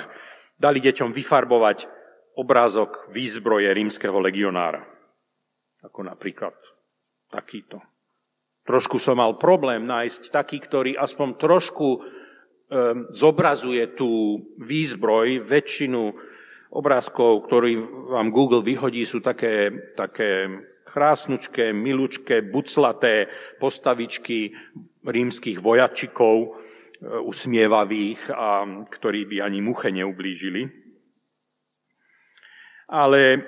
dali 0.57 0.81
deťom 0.81 1.13
vyfarbovať 1.13 1.85
obrázok 2.41 3.13
výzbroje 3.13 3.69
rímskeho 3.77 4.17
legionára. 4.17 4.81
Ako 5.85 6.01
napríklad 6.09 6.57
takýto. 7.29 7.83
Trošku 8.63 8.97
som 8.97 9.19
mal 9.19 9.37
problém 9.37 9.85
nájsť 9.85 10.31
taký, 10.31 10.63
ktorý 10.63 10.95
aspoň 10.95 11.29
trošku 11.35 11.87
zobrazuje 13.13 13.93
tú 13.93 14.41
výzbroj. 14.57 15.45
Väčšinu 15.45 16.13
obrázkov, 16.73 17.45
ktorý 17.49 17.77
vám 18.17 18.33
Google 18.33 18.65
vyhodí, 18.65 19.05
sú 19.05 19.21
také, 19.21 19.69
také 19.93 20.49
krásnučké, 20.89 21.77
milučké, 21.77 22.41
buclaté 22.49 23.29
postavičky 23.61 24.57
rímskych 25.05 25.61
vojačikov, 25.61 26.37
e, 26.41 26.49
usmievavých, 27.25 28.33
a 28.33 28.65
ktorí 28.89 29.29
by 29.29 29.37
ani 29.45 29.61
muche 29.61 29.93
neublížili 29.93 30.83
ale 32.93 33.41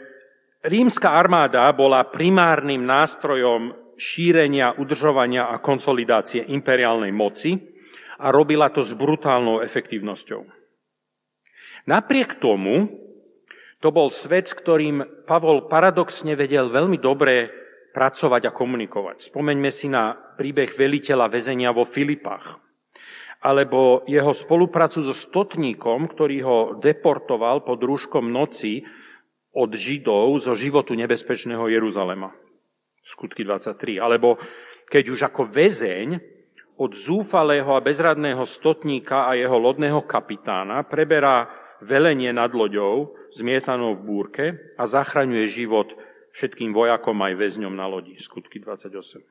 rímska 0.64 1.12
armáda 1.12 1.68
bola 1.76 2.08
primárnym 2.08 2.80
nástrojom 2.80 3.76
šírenia, 4.00 4.74
udržovania 4.80 5.52
a 5.52 5.60
konsolidácie 5.60 6.48
imperiálnej 6.48 7.12
moci 7.12 7.52
a 8.18 8.30
robila 8.30 8.70
to 8.70 8.82
s 8.82 8.94
brutálnou 8.94 9.62
efektívnosťou. 9.64 10.46
Napriek 11.84 12.40
tomu, 12.40 12.88
to 13.84 13.92
bol 13.92 14.08
svet, 14.08 14.48
s 14.48 14.56
ktorým 14.56 15.28
Pavol 15.28 15.68
paradoxne 15.68 16.32
vedel 16.32 16.72
veľmi 16.72 16.96
dobre 16.96 17.52
pracovať 17.92 18.48
a 18.48 18.56
komunikovať. 18.56 19.28
Spomeňme 19.28 19.68
si 19.68 19.92
na 19.92 20.16
príbeh 20.16 20.72
veliteľa 20.72 21.28
väzenia 21.28 21.70
vo 21.70 21.84
Filipách, 21.84 22.58
alebo 23.44 24.00
jeho 24.08 24.32
spoluprácu 24.32 25.04
so 25.04 25.12
stotníkom, 25.12 26.08
ktorý 26.08 26.36
ho 26.42 26.58
deportoval 26.80 27.60
pod 27.62 27.84
rúškom 27.84 28.24
noci 28.32 28.88
od 29.52 29.70
Židov 29.70 30.34
zo 30.40 30.56
životu 30.56 30.96
nebezpečného 30.96 31.68
Jeruzalema. 31.68 32.32
Skutky 33.04 33.44
23. 33.44 34.00
Alebo 34.00 34.40
keď 34.88 35.04
už 35.12 35.20
ako 35.28 35.46
väzeň 35.52 36.33
od 36.74 36.90
zúfalého 36.94 37.70
a 37.74 37.84
bezradného 37.84 38.42
stotníka 38.46 39.30
a 39.30 39.38
jeho 39.38 39.54
lodného 39.54 40.02
kapitána 40.02 40.82
preberá 40.82 41.46
velenie 41.78 42.34
nad 42.34 42.50
loďou, 42.50 43.14
zmietanou 43.30 43.98
v 43.98 44.02
búrke 44.02 44.44
a 44.74 44.82
zachraňuje 44.86 45.46
život 45.46 45.94
všetkým 46.34 46.74
vojakom 46.74 47.14
aj 47.22 47.32
väzňom 47.38 47.74
na 47.74 47.86
lodi. 47.86 48.18
Skutky 48.18 48.58
28. 48.58 49.22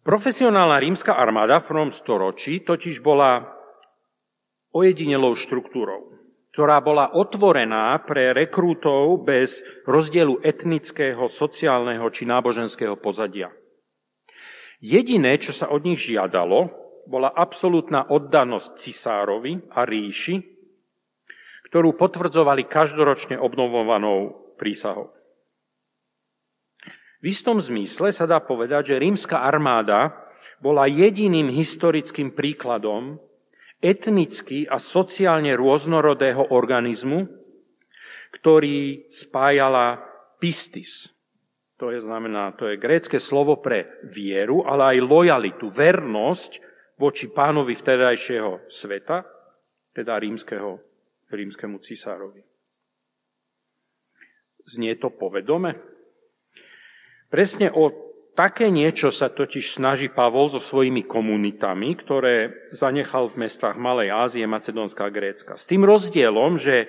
Profesionálna 0.00 0.80
rímska 0.80 1.14
armáda 1.14 1.60
v 1.60 1.68
prvom 1.70 1.90
storočí 1.92 2.64
totiž 2.64 3.04
bola 3.04 3.52
ojedinelou 4.72 5.36
štruktúrou 5.36 6.10
ktorá 6.50 6.82
bola 6.82 7.14
otvorená 7.14 7.94
pre 8.02 8.34
rekrútov 8.34 9.22
bez 9.22 9.62
rozdielu 9.86 10.42
etnického, 10.42 11.30
sociálneho 11.30 12.02
či 12.10 12.26
náboženského 12.26 12.98
pozadia. 12.98 13.54
Jediné, 14.80 15.36
čo 15.36 15.52
sa 15.52 15.68
od 15.68 15.84
nich 15.84 16.00
žiadalo, 16.00 16.72
bola 17.04 17.28
absolútna 17.36 18.08
oddanosť 18.08 18.80
cisárovi 18.80 19.60
a 19.76 19.84
ríši, 19.84 20.40
ktorú 21.68 21.94
potvrdzovali 21.94 22.64
každoročne 22.64 23.36
obnovovanou 23.36 24.50
prísahou. 24.56 25.12
V 27.20 27.24
istom 27.28 27.60
zmysle 27.60 28.16
sa 28.16 28.24
dá 28.24 28.40
povedať, 28.40 28.96
že 28.96 29.02
rímska 29.02 29.44
armáda 29.44 30.16
bola 30.64 30.88
jediným 30.88 31.52
historickým 31.52 32.32
príkladom 32.32 33.20
etnicky 33.80 34.64
a 34.64 34.80
sociálne 34.80 35.52
rôznorodého 35.56 36.52
organizmu, 36.52 37.28
ktorý 38.40 39.08
spájala 39.12 40.00
pistis. 40.40 41.12
To 41.80 41.88
je 41.88 42.00
znamená, 42.04 42.52
to 42.52 42.68
je 42.68 42.76
grécke 42.76 43.16
slovo 43.16 43.56
pre 43.56 44.04
vieru, 44.04 44.68
ale 44.68 44.96
aj 44.96 45.08
lojalitu, 45.08 45.72
vernosť 45.72 46.60
voči 47.00 47.32
pánovi 47.32 47.72
vtedajšieho 47.72 48.68
sveta, 48.68 49.24
teda 49.96 50.20
rímskeho, 50.20 50.76
rímskemu 51.32 51.80
cisárovi. 51.80 52.44
Znie 54.68 54.92
to 55.00 55.08
povedome? 55.08 55.80
Presne 57.32 57.72
o 57.72 58.10
Také 58.30 58.70
niečo 58.70 59.10
sa 59.10 59.26
totiž 59.26 59.74
snaží 59.74 60.06
Pavol 60.06 60.48
so 60.48 60.62
svojimi 60.62 61.02
komunitami, 61.02 61.98
ktoré 61.98 62.70
zanechal 62.70 63.26
v 63.28 63.44
mestách 63.44 63.74
Malej 63.74 64.14
Ázie, 64.14 64.46
Macedónska 64.46 65.10
a 65.10 65.12
Grécka. 65.12 65.58
S 65.58 65.66
tým 65.66 65.82
rozdielom, 65.82 66.54
že 66.54 66.86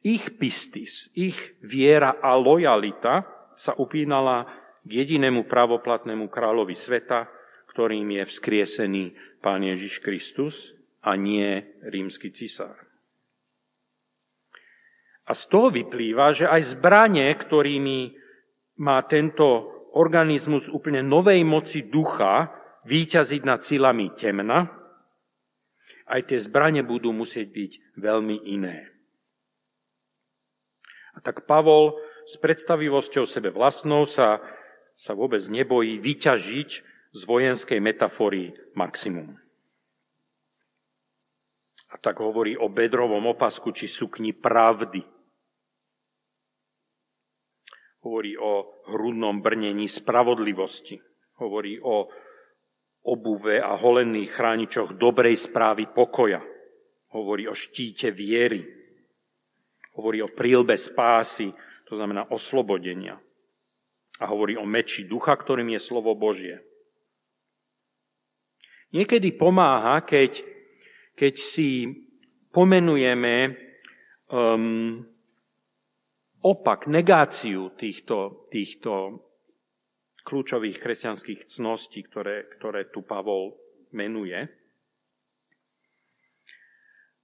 ich 0.00 0.34
pistis, 0.40 1.12
ich 1.12 1.36
viera 1.60 2.16
a 2.18 2.34
lojalita 2.40 3.33
sa 3.54 3.72
upínala 3.78 4.46
k 4.84 4.90
jedinému 5.02 5.48
pravoplatnému 5.48 6.28
kráľovi 6.28 6.76
sveta, 6.76 7.26
ktorým 7.72 8.20
je 8.20 8.24
vzkriesený 8.28 9.04
Pán 9.40 9.64
Ježiš 9.64 9.98
Kristus 10.04 10.76
a 11.02 11.18
nie 11.18 11.64
rímsky 11.82 12.30
cisár. 12.30 12.76
A 15.24 15.32
z 15.32 15.42
toho 15.48 15.72
vyplýva, 15.72 16.36
že 16.36 16.44
aj 16.44 16.76
zbranie, 16.76 17.32
ktorými 17.32 18.12
má 18.84 19.00
tento 19.08 19.72
organizmus 19.96 20.68
úplne 20.68 21.00
novej 21.00 21.40
moci 21.48 21.88
ducha 21.88 22.52
výťaziť 22.84 23.42
nad 23.46 23.64
silami 23.64 24.12
temna, 24.12 24.68
aj 26.04 26.20
tie 26.28 26.36
zbranie 26.36 26.84
budú 26.84 27.16
musieť 27.16 27.48
byť 27.48 27.72
veľmi 27.96 28.36
iné. 28.52 28.92
A 31.16 31.22
tak 31.24 31.48
Pavol 31.48 31.96
s 32.24 32.34
predstavivosťou 32.40 33.24
sebe 33.28 33.52
vlastnou 33.52 34.08
sa, 34.08 34.40
sa 34.96 35.12
vôbec 35.12 35.40
nebojí 35.48 36.00
vyťažiť 36.00 36.70
z 37.14 37.20
vojenskej 37.24 37.78
metafory 37.78 38.56
maximum. 38.74 39.38
A 41.92 42.00
tak 42.00 42.18
hovorí 42.18 42.58
o 42.58 42.66
bedrovom 42.66 43.22
opasku 43.30 43.70
či 43.70 43.86
sukni 43.86 44.34
pravdy, 44.34 45.14
Hovorí 48.04 48.36
o 48.36 48.84
hrudnom 48.92 49.40
brnení 49.40 49.88
spravodlivosti. 49.88 51.00
Hovorí 51.40 51.80
o 51.80 52.04
obuve 53.08 53.64
a 53.64 53.80
holených 53.80 54.28
chráničoch 54.28 55.00
dobrej 55.00 55.40
správy 55.40 55.88
pokoja. 55.88 56.44
Hovorí 57.16 57.48
o 57.48 57.56
štíte 57.56 58.12
viery. 58.12 58.60
Hovorí 59.96 60.20
o 60.20 60.28
prílbe 60.28 60.76
spásy, 60.76 61.48
to 61.84 61.96
znamená 61.96 62.28
oslobodenia. 62.32 63.20
A 64.22 64.30
hovorí 64.30 64.54
o 64.54 64.64
meči 64.64 65.04
ducha, 65.04 65.34
ktorým 65.34 65.74
je 65.74 65.80
slovo 65.82 66.14
Božie. 66.14 66.62
Niekedy 68.94 69.34
pomáha, 69.34 70.06
keď, 70.06 70.46
keď 71.18 71.34
si 71.34 71.90
pomenujeme 72.54 73.58
um, 74.30 75.02
opak, 76.38 76.86
negáciu 76.86 77.74
týchto, 77.74 78.46
týchto 78.54 79.18
kľúčových 80.22 80.78
kresťanských 80.78 81.50
cností, 81.50 82.06
ktoré, 82.06 82.46
ktoré 82.54 82.86
tu 82.94 83.02
Pavol 83.02 83.58
menuje. 83.90 84.46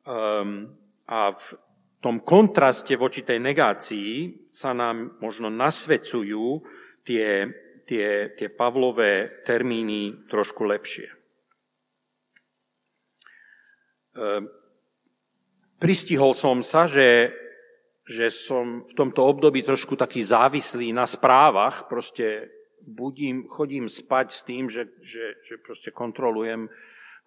Um, 0.03 0.75
a 1.07 1.39
v 1.39 1.47
tom 2.01 2.25
kontraste 2.25 2.97
voči 2.97 3.23
tej 3.23 3.39
negácii 3.41 4.49
sa 4.49 4.73
nám 4.73 5.21
možno 5.21 5.53
nasvedcujú 5.53 6.65
tie, 7.05 7.49
tie, 7.85 8.33
tie 8.35 8.49
Pavlové 8.49 9.45
termíny 9.45 10.27
trošku 10.29 10.65
lepšie. 10.65 11.13
Um, 14.17 14.51
pristihol 15.79 16.35
som 16.35 16.65
sa, 16.65 16.91
že 16.91 17.37
že 18.11 18.27
som 18.27 18.83
v 18.91 18.93
tomto 18.99 19.23
období 19.23 19.63
trošku 19.63 19.95
taký 19.95 20.27
závislý 20.27 20.91
na 20.91 21.07
správach, 21.07 21.87
proste 21.87 22.51
budím, 22.83 23.47
chodím 23.47 23.87
spať 23.87 24.27
s 24.35 24.41
tým, 24.43 24.67
že, 24.67 24.91
že, 24.99 25.39
že 25.47 25.63
proste 25.63 25.95
kontrolujem, 25.95 26.67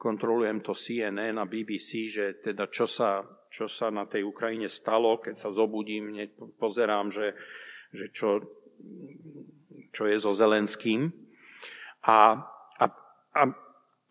kontrolujem 0.04 0.60
to 0.60 0.76
CNN 0.76 1.40
a 1.40 1.48
BBC, 1.48 2.12
že 2.12 2.26
teda 2.44 2.68
čo 2.68 2.84
sa, 2.84 3.24
čo 3.48 3.72
sa 3.72 3.88
na 3.88 4.04
tej 4.04 4.28
Ukrajine 4.28 4.68
stalo, 4.68 5.24
keď 5.24 5.40
sa 5.40 5.50
zobudím, 5.56 6.12
pozerám, 6.60 7.08
že, 7.08 7.32
že 7.96 8.12
čo, 8.12 8.44
čo 9.96 10.04
je 10.04 10.18
so 10.20 10.36
Zelenským. 10.36 11.08
A, 12.04 12.36
a, 12.84 12.86
a 13.32 13.42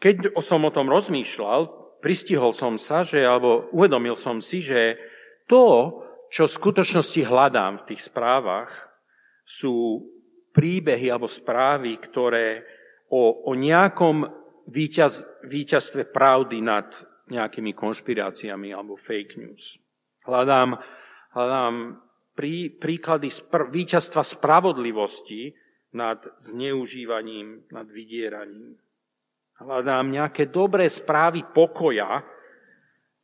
keď 0.01 0.33
som 0.41 0.65
o 0.65 0.73
tom 0.73 0.89
rozmýšľal, 0.89 1.69
pristihol 2.01 2.57
som 2.57 2.81
sa, 2.81 3.05
že, 3.05 3.21
alebo 3.21 3.69
uvedomil 3.77 4.17
som 4.17 4.41
si, 4.41 4.65
že 4.65 4.97
to, 5.45 6.01
čo 6.33 6.49
v 6.49 6.57
skutočnosti 6.57 7.21
hľadám 7.29 7.85
v 7.85 7.87
tých 7.93 8.09
správach, 8.09 8.73
sú 9.45 10.09
príbehy 10.57 11.13
alebo 11.13 11.29
správy, 11.29 12.01
ktoré 12.01 12.65
o, 13.13 13.47
o 13.47 13.53
nejakom 13.53 14.42
víťaz, 14.69 15.27
víťazstve 15.47 16.11
pravdy 16.11 16.59
nad 16.63 16.89
nejakými 17.31 17.73
konšpiráciami 17.73 18.75
alebo 18.75 18.99
fake 18.99 19.41
news. 19.41 19.79
Hľadám, 20.27 20.79
hľadám 21.35 21.75
prí, 22.37 22.71
príklady 22.71 23.33
spr- 23.33 23.71
víťazstva 23.73 24.23
spravodlivosti 24.23 25.55
nad 25.93 26.23
zneužívaním, 26.41 27.69
nad 27.73 27.87
vydieraním. 27.89 28.77
Hľadám 29.61 30.11
nejaké 30.11 30.51
dobré 30.51 30.89
správy 30.91 31.47
pokoja 31.47 32.25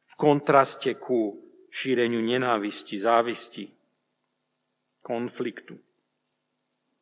v 0.07 0.15
kontraste 0.15 0.95
ku 1.01 1.35
šíreniu 1.69 2.23
nenávisti, 2.23 2.97
závisti, 3.01 3.67
konfliktu. 5.03 5.77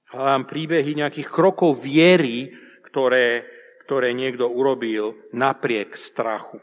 Hľadám 0.07 0.47
príbehy 0.47 0.91
nejakých 0.95 1.29
krokov 1.29 1.83
viery, 1.83 2.55
ktoré, 2.87 3.43
ktoré 3.87 4.11
niekto 4.13 4.51
urobil 4.51 5.31
napriek 5.31 5.95
strachu. 5.95 6.59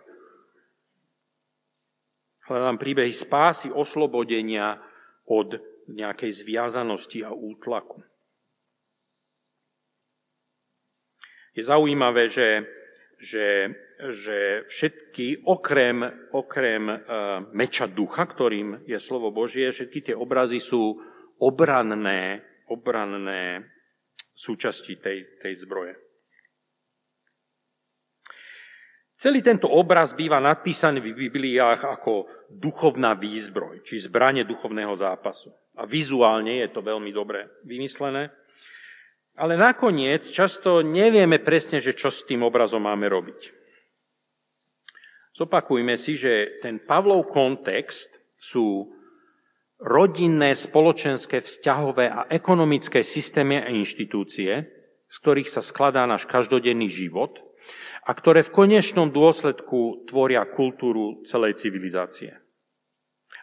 Hľadám 2.43 2.75
príbehy 2.75 3.15
spásy, 3.15 3.71
oslobodenia 3.71 4.75
od 5.31 5.55
nejakej 5.87 6.43
zviazanosti 6.43 7.23
a 7.23 7.31
útlaku. 7.31 8.03
Je 11.55 11.63
zaujímavé, 11.63 12.27
že, 12.27 12.67
že 13.23 13.71
že 14.03 14.67
všetky, 14.67 15.47
okrem, 15.47 16.03
okrem 16.35 16.83
uh, 16.91 16.99
meča 17.55 17.87
ducha, 17.87 18.27
ktorým 18.27 18.83
je 18.83 18.99
slovo 18.99 19.31
Božie, 19.31 19.71
všetky 19.71 20.11
tie 20.11 20.15
obrazy 20.17 20.59
sú 20.59 20.99
obranné, 21.39 22.43
obranné 22.67 23.63
súčasti 24.35 24.99
tej, 24.99 25.39
tej 25.39 25.53
zbroje. 25.55 25.95
Celý 29.23 29.39
tento 29.39 29.71
obraz 29.71 30.11
býva 30.11 30.43
nadpísaný 30.43 30.99
v 30.99 31.15
Bibliách 31.15 31.87
ako 31.87 32.27
duchovná 32.51 33.15
výzbroj, 33.15 33.79
či 33.87 34.03
zbranie 34.03 34.43
duchovného 34.43 34.91
zápasu. 34.99 35.47
A 35.79 35.87
vizuálne 35.87 36.59
je 36.59 36.67
to 36.67 36.83
veľmi 36.83 37.07
dobre 37.15 37.47
vymyslené. 37.63 38.35
Ale 39.39 39.55
nakoniec 39.55 40.27
často 40.27 40.83
nevieme 40.83 41.39
presne, 41.39 41.79
že 41.79 41.95
čo 41.95 42.11
s 42.11 42.27
tým 42.27 42.43
obrazom 42.43 42.83
máme 42.83 43.07
robiť. 43.07 43.41
Zopakujme 45.39 45.95
si, 45.95 46.19
že 46.19 46.59
ten 46.59 46.83
Pavlov 46.83 47.31
kontext 47.31 48.19
sú 48.35 48.91
rodinné, 49.79 50.51
spoločenské, 50.51 51.39
vzťahové 51.39 52.11
a 52.11 52.27
ekonomické 52.27 52.99
systémy 52.99 53.63
a 53.63 53.71
inštitúcie, 53.71 54.51
z 55.07 55.15
ktorých 55.15 55.47
sa 55.47 55.63
skladá 55.63 56.03
náš 56.03 56.27
každodenný 56.27 56.91
život 56.91 57.52
a 58.03 58.11
ktoré 58.11 58.43
v 58.43 58.53
konečnom 58.53 59.09
dôsledku 59.09 60.07
tvoria 60.07 60.43
kultúru 60.43 61.23
celej 61.23 61.59
civilizácie. 61.59 62.35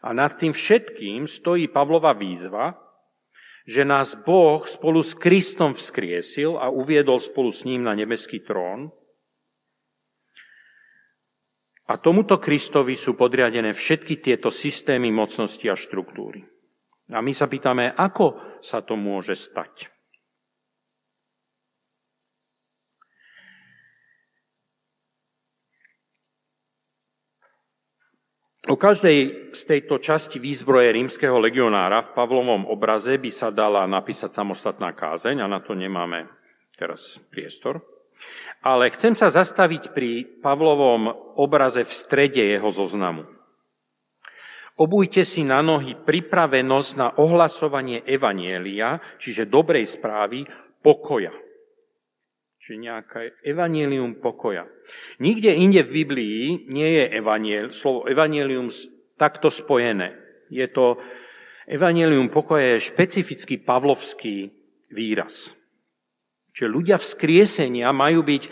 A 0.05 0.13
nad 0.13 0.37
tým 0.37 0.53
všetkým 0.53 1.29
stojí 1.29 1.69
Pavlova 1.69 2.17
výzva, 2.17 2.77
že 3.69 3.85
nás 3.85 4.17
Boh 4.17 4.65
spolu 4.65 5.05
s 5.05 5.13
Kristom 5.13 5.77
vzkriesil 5.77 6.57
a 6.57 6.73
uviedol 6.73 7.21
spolu 7.21 7.53
s 7.53 7.69
ním 7.69 7.85
na 7.85 7.93
nebeský 7.93 8.41
trón 8.41 8.93
a 11.91 11.99
tomuto 11.99 12.39
Kristovi 12.39 12.95
sú 12.95 13.19
podriadené 13.19 13.75
všetky 13.75 14.23
tieto 14.23 14.47
systémy 14.47 15.11
mocnosti 15.11 15.67
a 15.67 15.75
štruktúry. 15.75 16.47
A 17.11 17.19
my 17.19 17.35
sa 17.35 17.51
pýtame, 17.51 17.91
ako 17.91 18.59
sa 18.63 18.87
to 18.87 18.95
môže 18.95 19.35
stať. 19.35 19.91
O 28.69 28.77
každej 28.77 29.51
z 29.57 29.61
tejto 29.65 29.97
časti 29.97 30.37
výzbroje 30.37 30.93
rímskeho 30.93 31.41
legionára 31.41 32.05
v 32.05 32.13
Pavlovom 32.13 32.69
obraze 32.69 33.17
by 33.17 33.31
sa 33.33 33.49
dala 33.49 33.89
napísať 33.89 34.37
samostatná 34.37 34.93
kázeň 34.93 35.41
a 35.41 35.47
na 35.49 35.65
to 35.65 35.73
nemáme 35.73 36.29
teraz 36.77 37.17
priestor. 37.33 37.81
Ale 38.61 38.93
chcem 38.93 39.17
sa 39.17 39.33
zastaviť 39.33 39.97
pri 39.97 40.29
Pavlovom 40.45 41.09
obraze 41.41 41.89
v 41.89 41.93
strede 41.93 42.45
jeho 42.45 42.69
zoznamu. 42.69 43.25
Obujte 44.77 45.25
si 45.25 45.41
na 45.41 45.65
nohy 45.65 45.97
pripravenosť 45.97 46.91
na 47.01 47.09
ohlasovanie 47.17 48.05
evanielia, 48.05 49.01
čiže 49.17 49.49
dobrej 49.49 49.89
správy, 49.89 50.45
pokoja. 50.85 51.33
Čiže 52.61 52.77
nejaké 52.77 53.23
evanielium 53.41 54.21
pokoja. 54.21 54.69
Nikde 55.17 55.57
inde 55.57 55.81
v 55.81 56.05
Biblii 56.05 56.41
nie 56.69 57.01
je 57.01 57.05
evaniel, 57.17 57.73
slovo 57.73 58.05
evanielium 58.05 58.69
takto 59.17 59.49
spojené. 59.49 60.13
Je 60.53 60.69
to 60.69 61.01
evanielium 61.65 62.29
pokoja 62.29 62.77
je 62.77 62.87
špecifický 62.93 63.65
pavlovský 63.65 64.53
výraz. 64.93 65.57
Čiže 66.53 66.69
ľudia 66.69 67.01
vzkriesenia 67.01 67.89
majú 67.97 68.29
byť 68.29 68.43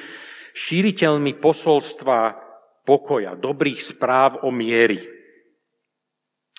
šíriteľmi 0.56 1.36
posolstva 1.36 2.48
pokoja, 2.88 3.36
dobrých 3.36 3.84
správ 3.84 4.40
o 4.40 4.48
miery. 4.48 5.04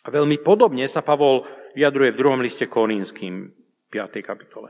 A 0.05 0.13
veľmi 0.13 0.37
podobne 0.45 0.85
sa 0.85 1.01
Pavol 1.01 1.49
vyjadruje 1.73 2.13
v 2.13 2.19
druhom 2.21 2.39
liste 2.45 2.69
Korínským, 2.69 3.49
5. 3.89 4.21
kapitole. 4.21 4.69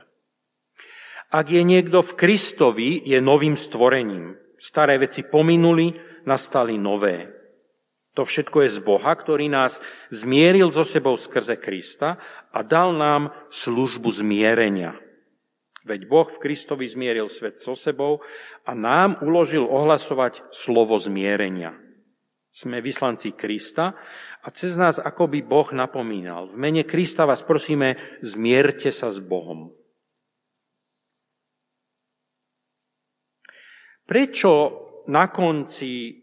Ak 1.29 1.53
je 1.53 1.61
niekto 1.61 2.01
v 2.01 2.17
Kristovi, 2.17 2.89
je 3.05 3.21
novým 3.21 3.53
stvorením. 3.53 4.33
Staré 4.57 4.97
veci 4.97 5.21
pominuli, 5.21 5.93
nastali 6.25 6.75
nové. 6.81 7.29
To 8.17 8.25
všetko 8.25 8.65
je 8.65 8.69
z 8.73 8.79
Boha, 8.81 9.13
ktorý 9.13 9.47
nás 9.47 9.77
zmieril 10.09 10.73
so 10.73 10.81
sebou 10.81 11.13
skrze 11.15 11.61
Krista 11.61 12.17
a 12.49 12.59
dal 12.65 12.97
nám 12.97 13.29
službu 13.53 14.09
zmierenia. 14.09 14.97
Veď 15.85 16.09
Boh 16.09 16.27
v 16.27 16.41
Kristovi 16.41 16.89
zmieril 16.89 17.31
svet 17.31 17.61
so 17.61 17.77
sebou 17.77 18.19
a 18.67 18.75
nám 18.75 19.21
uložil 19.23 19.63
ohlasovať 19.63 20.49
slovo 20.51 20.97
zmierenia. 20.99 21.77
Sme 22.49 22.81
vyslanci 22.83 23.37
Krista 23.37 23.95
a 24.41 24.47
cez 24.49 24.75
nás 24.75 24.97
akoby 24.97 25.45
Boh 25.45 25.69
napomínal. 25.71 26.51
V 26.51 26.57
mene 26.57 26.83
Krista 26.83 27.23
vás 27.23 27.45
prosíme, 27.45 27.95
zmierte 28.25 28.89
sa 28.89 29.13
s 29.13 29.21
Bohom. 29.21 29.78
Prečo 34.09 34.51
na 35.05 35.29
konci 35.29 36.17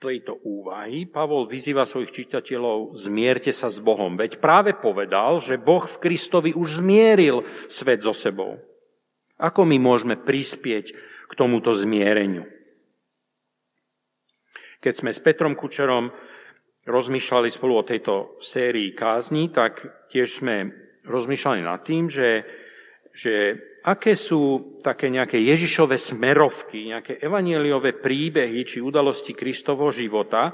tejto 0.00 0.40
úvahy 0.48 1.04
Pavol 1.04 1.44
vyzýva 1.44 1.84
svojich 1.84 2.14
čitateľov, 2.24 2.96
zmierte 2.96 3.52
sa 3.52 3.68
s 3.68 3.84
Bohom. 3.84 4.16
Veď 4.16 4.40
práve 4.40 4.72
povedal, 4.72 5.36
že 5.36 5.60
Boh 5.60 5.84
v 5.84 6.00
Kristovi 6.00 6.56
už 6.56 6.80
zmieril 6.80 7.44
svet 7.68 8.00
so 8.00 8.16
sebou. 8.16 8.56
Ako 9.36 9.68
my 9.68 9.76
môžeme 9.76 10.16
prispieť 10.16 10.96
k 11.28 11.32
tomuto 11.36 11.76
zmiereniu? 11.76 12.48
Keď 14.80 14.94
sme 14.94 15.10
s 15.12 15.20
Petrom 15.20 15.52
Kučerom 15.52 16.08
rozmýšľali 16.88 17.52
spolu 17.52 17.82
o 17.82 17.84
tejto 17.84 18.40
sérii 18.40 18.96
kázni, 18.96 19.52
tak 19.52 19.84
tiež 20.08 20.40
sme 20.40 20.72
rozmýšľali 21.04 21.60
nad 21.60 21.84
tým, 21.84 22.08
že, 22.08 22.46
že 23.12 23.60
aké 23.88 24.12
sú 24.12 24.76
také 24.84 25.08
nejaké 25.08 25.40
Ježišové 25.40 25.96
smerovky, 25.96 26.92
nejaké 26.92 27.16
evanieliové 27.24 27.96
príbehy 27.96 28.60
či 28.68 28.84
udalosti 28.84 29.32
Kristovho 29.32 29.88
života, 29.88 30.52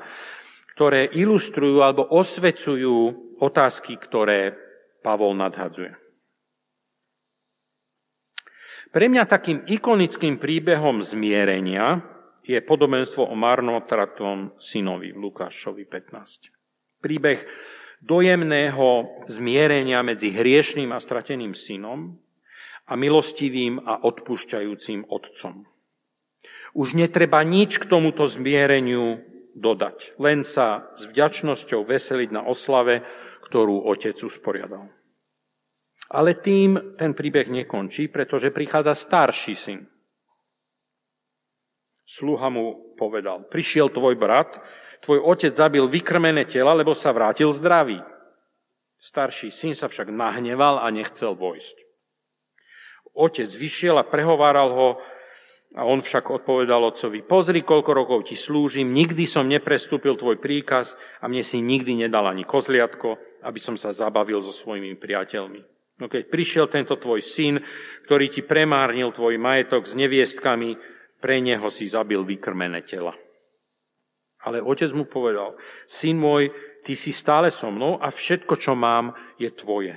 ktoré 0.78 1.10
ilustrujú 1.10 1.82
alebo 1.82 2.06
osvecujú 2.14 2.96
otázky, 3.42 3.98
ktoré 3.98 4.54
Pavol 5.02 5.34
nadhadzuje. 5.34 5.92
Pre 8.94 9.06
mňa 9.10 9.26
takým 9.26 9.66
ikonickým 9.66 10.38
príbehom 10.38 11.02
zmierenia 11.02 11.98
je 12.46 12.62
podobenstvo 12.62 13.26
o 13.26 13.34
marnotratom 13.34 14.54
synovi 14.62 15.10
v 15.10 15.18
Lukášovi 15.18 15.82
15. 15.90 17.02
Príbeh 17.02 17.42
dojemného 17.98 19.18
zmierenia 19.26 19.98
medzi 20.06 20.30
hriešným 20.30 20.94
a 20.94 21.02
strateným 21.02 21.58
synom 21.58 22.23
a 22.84 22.92
milostivým 22.96 23.80
a 23.80 24.04
odpúšťajúcim 24.04 25.08
otcom. 25.08 25.64
Už 26.74 26.98
netreba 26.98 27.40
nič 27.46 27.78
k 27.80 27.88
tomuto 27.88 28.26
zmiereniu 28.26 29.22
dodať, 29.54 30.18
len 30.18 30.42
sa 30.42 30.90
s 30.98 31.06
vďačnosťou 31.06 31.86
veseliť 31.86 32.30
na 32.34 32.42
oslave, 32.44 33.06
ktorú 33.46 33.86
otec 33.86 34.18
usporiadal. 34.18 34.90
Ale 36.10 36.36
tým 36.36 36.98
ten 36.98 37.14
príbeh 37.14 37.48
nekončí, 37.48 38.10
pretože 38.10 38.52
prichádza 38.52 38.92
starší 38.98 39.54
syn. 39.54 39.80
Sluha 42.04 42.52
mu 42.52 42.94
povedal, 43.00 43.48
prišiel 43.48 43.88
tvoj 43.88 44.18
brat, 44.20 44.60
tvoj 45.00 45.24
otec 45.24 45.56
zabil 45.56 45.88
vykrmené 45.88 46.44
tela, 46.44 46.76
lebo 46.76 46.92
sa 46.92 47.14
vrátil 47.16 47.48
zdravý. 47.48 48.04
Starší 49.00 49.48
syn 49.48 49.72
sa 49.72 49.88
však 49.88 50.12
nahneval 50.12 50.84
a 50.84 50.92
nechcel 50.92 51.32
vojsť. 51.32 51.83
Otec 53.14 53.46
vyšiel 53.46 53.94
a 53.94 54.04
prehováral 54.06 54.70
ho, 54.74 54.88
a 55.74 55.82
on 55.82 55.98
však 56.02 56.30
odpovedal 56.30 56.86
otcovi, 56.86 57.26
pozri, 57.26 57.66
koľko 57.66 57.90
rokov 57.90 58.18
ti 58.30 58.38
slúžim, 58.38 58.94
nikdy 58.94 59.26
som 59.26 59.50
neprestúpil 59.50 60.14
tvoj 60.14 60.38
príkaz 60.38 60.94
a 61.18 61.26
mne 61.26 61.42
si 61.42 61.58
nikdy 61.58 62.06
nedal 62.06 62.30
ani 62.30 62.46
kozliatko, 62.46 63.42
aby 63.42 63.58
som 63.58 63.74
sa 63.74 63.90
zabavil 63.90 64.38
so 64.38 64.54
svojimi 64.54 64.94
priateľmi. 64.94 65.60
No 65.98 66.06
keď 66.10 66.30
prišiel 66.30 66.66
tento 66.70 66.94
tvoj 66.98 67.22
syn, 67.22 67.62
ktorý 68.06 68.30
ti 68.30 68.42
premárnil 68.42 69.14
tvoj 69.14 69.38
majetok 69.38 69.86
s 69.86 69.94
neviestkami, 69.98 70.78
pre 71.18 71.42
neho 71.42 71.66
si 71.70 71.90
zabil 71.90 72.22
vykrmené 72.22 72.82
tela. 72.86 73.14
Ale 74.44 74.60
otec 74.60 74.90
mu 74.94 75.06
povedal, 75.10 75.58
syn 75.86 76.20
môj, 76.20 76.54
ty 76.84 76.94
si 76.94 77.10
stále 77.10 77.48
so 77.50 77.72
mnou 77.72 77.96
a 77.98 78.12
všetko, 78.12 78.54
čo 78.60 78.76
mám, 78.76 79.16
je 79.40 79.48
tvoje. 79.50 79.96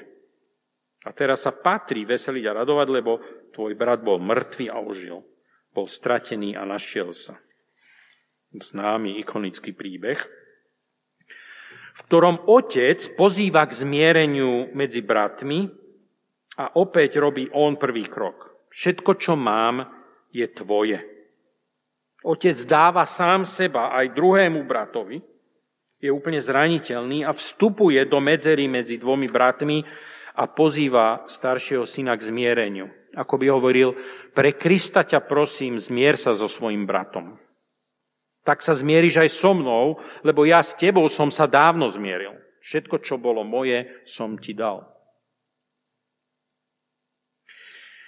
A 1.07 1.15
teraz 1.15 1.47
sa 1.47 1.55
patrí 1.55 2.03
veseliť 2.03 2.43
a 2.51 2.57
radovať, 2.63 2.87
lebo 2.91 3.11
tvoj 3.55 3.79
brat 3.79 4.03
bol 4.03 4.19
mŕtvý 4.19 4.67
a 4.67 4.83
ožil. 4.83 5.23
Bol 5.71 5.87
stratený 5.87 6.59
a 6.59 6.67
našiel 6.67 7.15
sa. 7.15 7.39
Známy 8.51 9.21
ikonický 9.23 9.71
príbeh, 9.71 10.19
v 11.97 12.01
ktorom 12.05 12.43
otec 12.51 12.99
pozýva 13.15 13.63
k 13.69 13.87
zmiereniu 13.87 14.75
medzi 14.75 14.99
bratmi 14.99 15.71
a 16.59 16.75
opäť 16.75 17.23
robí 17.23 17.47
on 17.55 17.79
prvý 17.79 18.09
krok. 18.09 18.67
Všetko, 18.67 19.11
čo 19.15 19.33
mám, 19.39 19.85
je 20.33 20.43
tvoje. 20.51 20.99
Otec 22.27 22.57
dáva 22.67 23.07
sám 23.07 23.47
seba 23.47 23.95
aj 23.95 24.11
druhému 24.11 24.65
bratovi, 24.67 25.21
je 25.97 26.13
úplne 26.13 26.37
zraniteľný 26.37 27.25
a 27.25 27.33
vstupuje 27.33 27.97
do 28.05 28.21
medzery 28.21 28.69
medzi 28.69 29.01
dvomi 29.01 29.25
bratmi 29.25 29.81
a 30.37 30.45
pozýva 30.45 31.25
staršieho 31.25 31.81
syna 31.89 32.13
k 32.13 32.29
zmiereniu. 32.29 32.87
Ako 33.17 33.41
by 33.41 33.49
hovoril, 33.49 33.97
pre 34.37 34.53
Krista 34.53 35.01
ťa 35.01 35.25
prosím, 35.25 35.81
zmier 35.81 36.13
sa 36.13 36.37
so 36.37 36.45
svojim 36.45 36.85
bratom. 36.85 37.41
Tak 38.45 38.61
sa 38.61 38.77
zmieriš 38.77 39.25
aj 39.25 39.29
so 39.33 39.57
mnou, 39.57 39.97
lebo 40.21 40.45
ja 40.45 40.61
s 40.61 40.77
tebou 40.77 41.09
som 41.09 41.33
sa 41.33 41.49
dávno 41.49 41.89
zmieril. 41.89 42.37
Všetko, 42.61 43.01
čo 43.01 43.17
bolo 43.17 43.41
moje, 43.41 44.05
som 44.05 44.37
ti 44.37 44.53
dal. 44.53 44.85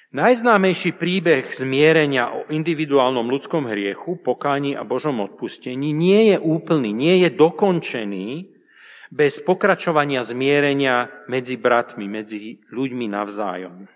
Najznámejší 0.10 0.98
príbeh 0.98 1.54
zmierenia 1.54 2.34
o 2.34 2.46
individuálnom 2.50 3.30
ľudskom 3.30 3.70
hriechu, 3.70 4.18
pokáni 4.22 4.74
a 4.74 4.82
Božom 4.82 5.22
odpustení 5.22 5.94
nie 5.94 6.34
je 6.34 6.38
úplný, 6.42 6.94
nie 6.94 7.22
je 7.26 7.30
dokončený 7.30 8.59
bez 9.10 9.42
pokračovania 9.42 10.22
zmierenia 10.22 11.26
medzi 11.26 11.58
bratmi, 11.58 12.06
medzi 12.06 12.62
ľuďmi 12.70 13.10
navzájom. 13.10 13.90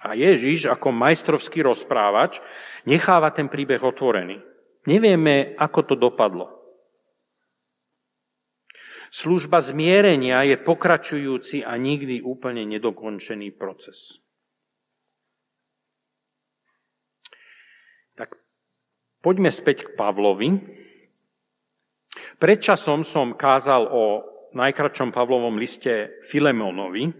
A 0.00 0.16
Ježiš 0.16 0.66
ako 0.66 0.90
majstrovský 0.90 1.62
rozprávač 1.62 2.40
necháva 2.88 3.30
ten 3.30 3.46
príbeh 3.46 3.80
otvorený. 3.80 4.40
Nevieme, 4.88 5.54
ako 5.60 5.80
to 5.92 5.94
dopadlo. 5.94 6.50
Služba 9.10 9.58
zmierenia 9.58 10.46
je 10.46 10.56
pokračujúci 10.56 11.66
a 11.66 11.74
nikdy 11.74 12.22
úplne 12.22 12.62
nedokončený 12.64 13.50
proces. 13.58 14.22
Poďme 19.20 19.52
späť 19.52 19.84
k 19.84 20.00
Pavlovi. 20.00 20.48
Predčasom 22.38 23.02
som 23.02 23.34
kázal 23.34 23.90
o 23.90 24.04
najkračom 24.54 25.14
Pavlovom 25.14 25.58
liste 25.58 26.22
Filemonovi, 26.26 27.10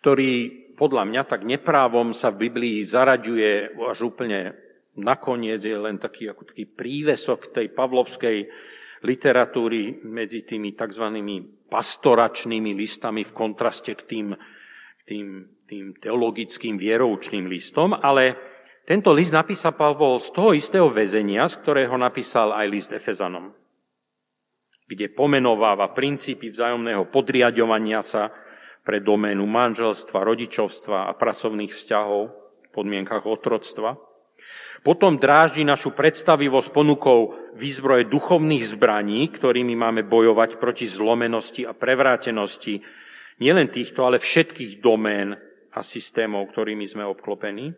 ktorý 0.00 0.32
podľa 0.80 1.04
mňa 1.12 1.22
tak 1.28 1.44
neprávom 1.44 2.16
sa 2.16 2.32
v 2.32 2.48
Biblii 2.48 2.80
zaraďuje 2.80 3.76
až 3.84 4.08
úplne 4.08 4.56
nakoniec, 4.96 5.60
je 5.60 5.76
len 5.76 6.00
taký, 6.00 6.32
ako 6.32 6.48
taký 6.48 6.64
prívesok 6.64 7.52
tej 7.52 7.68
pavlovskej 7.76 8.48
literatúry 9.04 10.00
medzi 10.08 10.44
tými 10.44 10.72
tzv. 10.72 11.04
pastoračnými 11.68 12.72
listami 12.72 13.28
v 13.28 13.32
kontraste 13.36 13.92
k 13.92 14.02
tým, 14.08 14.26
tým, 15.04 15.44
tým 15.68 15.84
teologickým 16.00 16.80
vieroučným 16.80 17.44
listom, 17.44 17.92
ale 17.92 18.49
tento 18.88 19.10
list 19.14 19.30
napísal 19.30 19.76
Pavol 19.76 20.18
z 20.18 20.28
toho 20.34 20.50
istého 20.56 20.88
väzenia, 20.90 21.46
z 21.46 21.60
ktorého 21.62 21.94
napísal 21.94 22.50
aj 22.56 22.66
list 22.66 22.90
Efezanom, 22.90 23.54
kde 24.90 25.12
pomenováva 25.12 25.94
princípy 25.94 26.50
vzájomného 26.50 27.06
podriadovania 27.08 28.02
sa 28.02 28.34
pre 28.82 28.98
doménu 28.98 29.44
manželstva, 29.44 30.24
rodičovstva 30.24 31.06
a 31.06 31.16
pracovných 31.16 31.70
vzťahov 31.70 32.22
v 32.32 32.68
podmienkach 32.72 33.28
otroctva. 33.28 34.00
Potom 34.80 35.20
dráždi 35.20 35.60
našu 35.60 35.92
predstavivosť 35.92 36.72
ponukou 36.72 37.52
výzbroje 37.52 38.08
duchovných 38.08 38.64
zbraní, 38.64 39.28
ktorými 39.28 39.76
máme 39.76 40.08
bojovať 40.08 40.56
proti 40.56 40.88
zlomenosti 40.88 41.68
a 41.68 41.76
prevrátenosti 41.76 42.80
nielen 43.44 43.68
týchto, 43.68 44.08
ale 44.08 44.16
všetkých 44.16 44.80
domén 44.80 45.36
a 45.70 45.80
systémov, 45.84 46.48
ktorými 46.48 46.88
sme 46.88 47.04
obklopení. 47.04 47.76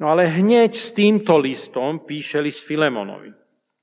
No 0.00 0.08
ale 0.08 0.32
hneď 0.32 0.72
s 0.72 0.96
týmto 0.96 1.36
listom 1.36 2.08
píše 2.08 2.40
list 2.40 2.64
Filemonovi, 2.64 3.36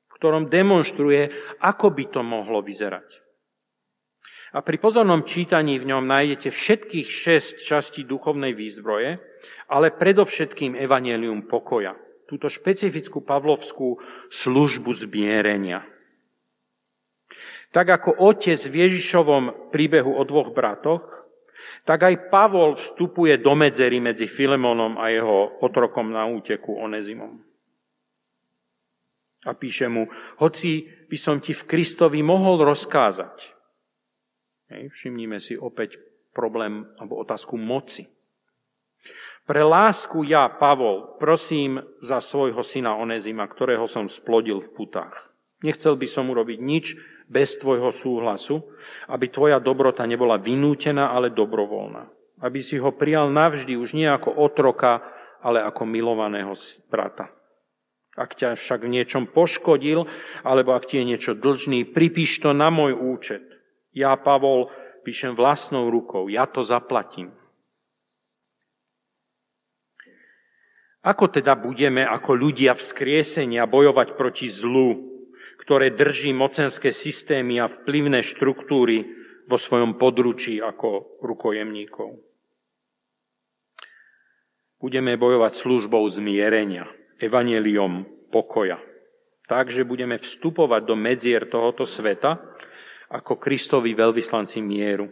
v 0.09 0.13
ktorom 0.17 0.49
demonstruje, 0.49 1.29
ako 1.61 1.93
by 1.93 2.03
to 2.09 2.21
mohlo 2.25 2.65
vyzerať. 2.65 3.05
A 4.57 4.65
pri 4.65 4.81
pozornom 4.81 5.21
čítaní 5.21 5.77
v 5.77 5.93
ňom 5.93 6.09
nájdete 6.09 6.49
všetkých 6.49 7.05
šesť 7.05 7.55
častí 7.61 8.01
duchovnej 8.01 8.57
výzbroje, 8.57 9.21
ale 9.69 9.93
predovšetkým 9.93 10.73
evanelium 10.73 11.45
pokoja. 11.45 11.93
Túto 12.25 12.49
špecifickú 12.49 13.21
pavlovskú 13.21 14.01
službu 14.33 14.91
zmierenia. 14.97 15.85
Tak 17.69 17.87
ako 17.93 18.09
otec 18.25 18.57
v 18.57 18.89
Ježišovom 18.89 19.69
príbehu 19.69 20.17
o 20.17 20.23
dvoch 20.25 20.49
bratoch 20.55 21.26
tak 21.87 22.03
aj 22.03 22.27
Pavol 22.27 22.75
vstupuje 22.75 23.39
do 23.39 23.53
medzery 23.55 24.03
medzi 24.03 24.27
Filemonom 24.27 24.99
a 24.99 25.07
jeho 25.11 25.63
otrokom 25.63 26.11
na 26.11 26.27
úteku 26.27 26.75
Onezimom. 26.75 27.39
A 29.47 29.55
píše 29.55 29.87
mu, 29.87 30.11
hoci 30.43 30.83
by 31.07 31.17
som 31.17 31.39
ti 31.39 31.55
v 31.55 31.63
Kristovi 31.63 32.19
mohol 32.19 32.59
rozkázať. 32.67 33.55
Hej, 34.67 34.91
všimnime 34.91 35.39
si 35.39 35.55
opäť 35.55 35.95
problém 36.35 36.83
alebo 36.99 37.15
otázku 37.23 37.55
moci. 37.55 38.11
Pre 39.47 39.63
lásku 39.63 40.27
ja, 40.27 40.51
Pavol, 40.51 41.15
prosím 41.15 41.79
za 42.03 42.19
svojho 42.19 42.59
syna 42.59 42.99
Onezima, 42.99 43.47
ktorého 43.47 43.87
som 43.87 44.11
splodil 44.11 44.59
v 44.59 44.75
putách. 44.75 45.31
Nechcel 45.63 45.95
by 45.95 46.03
som 46.03 46.27
urobiť 46.27 46.59
nič, 46.59 46.99
bez 47.27 47.59
tvojho 47.59 47.91
súhlasu, 47.91 48.63
aby 49.11 49.27
tvoja 49.27 49.59
dobrota 49.59 50.07
nebola 50.07 50.39
vynútená, 50.39 51.11
ale 51.11 51.29
dobrovoľná. 51.29 52.07
Aby 52.39 52.63
si 52.63 52.79
ho 52.79 52.95
prijal 52.95 53.29
navždy, 53.29 53.75
už 53.75 53.93
nie 53.93 54.07
ako 54.07 54.31
otroka, 54.31 55.03
ale 55.43 55.61
ako 55.61 55.83
milovaného 55.83 56.55
brata. 56.87 57.29
Ak 58.17 58.33
ťa 58.33 58.57
však 58.57 58.81
v 58.81 58.93
niečom 58.97 59.29
poškodil, 59.29 60.09
alebo 60.41 60.73
ak 60.73 60.89
ti 60.89 60.97
je 60.97 61.05
niečo 61.05 61.37
dlžný, 61.37 61.85
pripíš 61.93 62.41
to 62.41 62.49
na 62.49 62.73
môj 62.73 62.97
účet. 62.97 63.45
Ja, 63.93 64.17
Pavol, 64.17 64.73
píšem 65.05 65.37
vlastnou 65.37 65.93
rukou, 65.93 66.25
ja 66.25 66.49
to 66.49 66.65
zaplatím. 66.65 67.29
Ako 71.05 71.29
teda 71.29 71.55
budeme 71.55 72.03
ako 72.03 72.35
ľudia 72.35 72.73
vzkriesenia 72.73 73.69
bojovať 73.69 74.17
proti 74.17 74.49
zlu, 74.49 75.16
ktoré 75.67 75.91
drží 75.91 76.31
mocenské 76.31 76.95
systémy 76.95 77.59
a 77.59 77.67
vplyvné 77.67 78.23
štruktúry 78.23 79.03
vo 79.51 79.59
svojom 79.59 79.99
područí 79.99 80.63
ako 80.63 81.19
rukojemníkov? 81.19 82.23
Budeme 84.79 85.19
bojovať 85.19 85.59
službou 85.59 86.07
zmierenia, 86.07 86.87
evaneliom 87.19 88.07
pokoja. 88.31 88.79
Takže 89.51 89.83
budeme 89.83 90.15
vstupovať 90.15 90.81
do 90.87 90.95
medzier 90.95 91.51
tohoto 91.51 91.83
sveta 91.83 92.39
ako 93.11 93.35
Kristovi 93.35 93.91
veľvyslanci 93.91 94.63
mieru. 94.63 95.11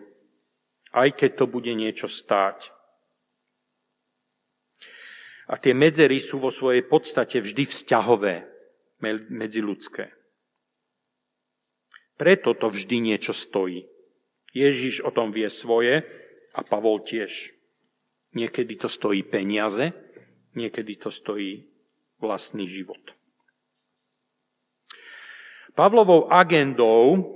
Aj 0.96 1.12
keď 1.12 1.36
to 1.36 1.46
bude 1.52 1.76
niečo 1.76 2.08
stáť. 2.08 2.72
A 5.52 5.60
tie 5.60 5.76
medzery 5.76 6.24
sú 6.24 6.40
vo 6.40 6.48
svojej 6.48 6.88
podstate 6.88 7.44
vždy 7.44 7.68
vzťahové, 7.68 8.48
medziludské. 9.36 10.16
Preto 12.16 12.56
to 12.56 12.72
vždy 12.72 13.12
niečo 13.12 13.36
stojí. 13.36 13.88
Ježiš 14.56 15.04
o 15.04 15.12
tom 15.12 15.36
vie 15.36 15.52
svoje 15.52 16.08
a 16.56 16.64
Pavol 16.64 17.04
tiež. 17.04 17.52
Niekedy 18.36 18.80
to 18.80 18.88
stojí 18.88 19.24
peniaze, 19.24 19.92
niekedy 20.56 20.96
to 20.96 21.12
stojí 21.12 21.68
vlastný 22.24 22.64
život. 22.64 23.00
Pavlovou 25.76 26.32
agendou 26.32 27.36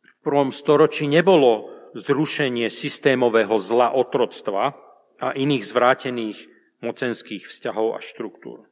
v 0.00 0.14
prvom 0.24 0.48
storočí 0.48 1.04
nebolo 1.04 1.68
zrušenie 1.92 2.72
systémového 2.72 3.60
zla 3.60 3.92
otroctva 3.92 4.72
a 5.20 5.36
iných 5.36 5.64
zvrátených 5.68 6.38
mocenských 6.80 7.44
vzťahov 7.44 7.96
a 7.96 8.00
štruktúr. 8.00 8.69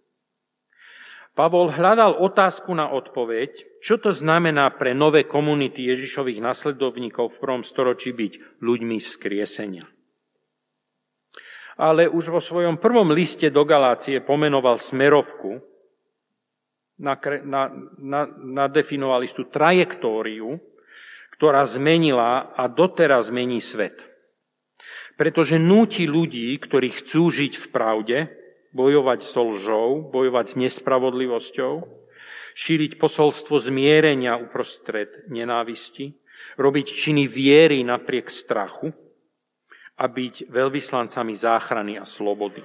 Pavol 1.38 1.70
hľadal 1.70 2.18
otázku 2.18 2.74
na 2.74 2.90
odpoveď, 2.90 3.78
čo 3.78 3.94
to 4.02 4.10
znamená 4.10 4.74
pre 4.74 4.90
nové 4.90 5.22
komunity 5.22 5.86
Ježišových 5.86 6.42
nasledovníkov 6.42 7.30
v 7.30 7.38
prvom 7.38 7.62
storočí 7.62 8.10
byť 8.10 8.58
ľuďmi 8.58 8.98
vzkriesenia. 8.98 9.86
Ale 11.78 12.10
už 12.10 12.34
vo 12.34 12.42
svojom 12.42 12.82
prvom 12.82 13.14
liste 13.14 13.54
do 13.54 13.62
Galácie 13.62 14.18
pomenoval 14.18 14.82
smerovku, 14.82 15.62
nadefinoval 18.58 19.22
istú 19.22 19.46
trajektóriu, 19.46 20.58
ktorá 21.38 21.62
zmenila 21.62 22.50
a 22.58 22.66
doteraz 22.66 23.30
zmení 23.30 23.62
svet 23.62 24.18
pretože 25.18 25.58
núti 25.58 26.06
ľudí, 26.06 26.54
ktorí 26.62 26.94
chcú 26.94 27.26
žiť 27.26 27.58
v 27.58 27.66
pravde, 27.74 28.18
bojovať 28.72 29.20
s 29.24 29.34
lžou, 29.36 30.08
bojovať 30.08 30.46
s 30.52 30.54
nespravodlivosťou, 30.56 31.72
šíriť 32.58 32.98
posolstvo 32.98 33.56
zmierenia 33.60 34.36
uprostred 34.36 35.28
nenávisti, 35.30 36.16
robiť 36.58 36.86
činy 36.86 37.24
viery 37.30 37.82
napriek 37.86 38.30
strachu 38.30 38.90
a 39.98 40.04
byť 40.06 40.50
veľvyslancami 40.50 41.34
záchrany 41.34 41.94
a 41.98 42.04
slobody. 42.06 42.62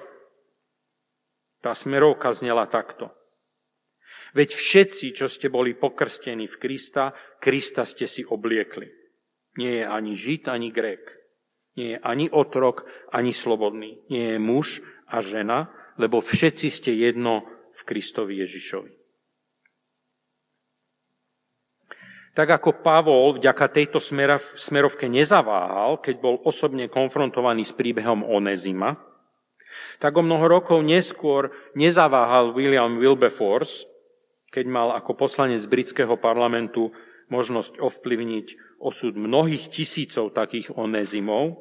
Tá 1.64 1.72
smerovka 1.72 2.34
znela 2.36 2.68
takto. 2.68 3.10
Veď 4.34 4.50
všetci, 4.58 5.14
čo 5.14 5.30
ste 5.30 5.48
boli 5.48 5.78
pokrstení 5.78 6.50
v 6.50 6.58
Krista, 6.58 7.14
Krista 7.38 7.86
ste 7.86 8.10
si 8.10 8.26
obliekli. 8.26 8.90
Nie 9.62 9.82
je 9.82 9.86
ani 9.86 10.12
Žid, 10.18 10.50
ani 10.50 10.74
Grék 10.74 11.24
nie 11.76 11.98
je 11.98 12.00
ani 12.00 12.30
otrok, 12.30 12.86
ani 13.10 13.34
slobodný. 13.34 13.98
Nie 14.10 14.38
je 14.38 14.40
muž 14.40 14.82
a 15.10 15.22
žena, 15.22 15.74
lebo 15.98 16.22
všetci 16.22 16.68
ste 16.70 16.92
jedno 16.96 17.46
v 17.74 17.82
Kristovi 17.86 18.42
Ježišovi. 18.42 19.04
Tak 22.34 22.50
ako 22.50 22.82
Pavol 22.82 23.38
vďaka 23.38 23.70
tejto 23.70 24.02
smerovke 24.58 25.06
nezaváhal, 25.06 26.02
keď 26.02 26.16
bol 26.18 26.42
osobne 26.42 26.90
konfrontovaný 26.90 27.62
s 27.62 27.78
príbehom 27.78 28.26
Onezima, 28.26 28.98
tak 30.02 30.18
o 30.18 30.26
mnoho 30.26 30.50
rokov 30.50 30.82
neskôr 30.82 31.54
nezaváhal 31.78 32.58
William 32.58 32.98
Wilberforce, 32.98 33.86
keď 34.50 34.66
mal 34.66 34.98
ako 34.98 35.14
poslanec 35.14 35.62
britského 35.70 36.18
parlamentu 36.18 36.90
možnosť 37.30 37.78
ovplyvniť 37.82 38.78
osud 38.82 39.14
mnohých 39.14 39.70
tisícov 39.70 40.34
takých 40.34 40.74
onezimov 40.74 41.58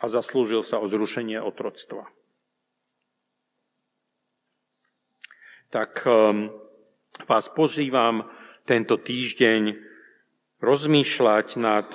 a 0.00 0.08
zaslúžil 0.08 0.64
sa 0.64 0.80
o 0.80 0.88
zrušenie 0.88 1.40
otroctva. 1.40 2.08
Tak 5.70 6.02
um, 6.02 6.50
vás 7.30 7.46
pozývam 7.54 8.26
tento 8.66 8.98
týždeň 8.98 9.78
rozmýšľať 10.58 11.46
nad 11.62 11.88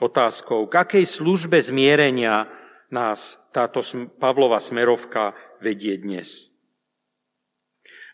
otázkou, 0.00 0.66
k 0.66 0.74
akej 0.74 1.04
službe 1.04 1.60
zmierenia 1.60 2.48
nás 2.88 3.36
táto 3.52 3.84
Pavlova 4.16 4.56
smerovka 4.56 5.36
vedie 5.60 6.00
dnes. 6.00 6.48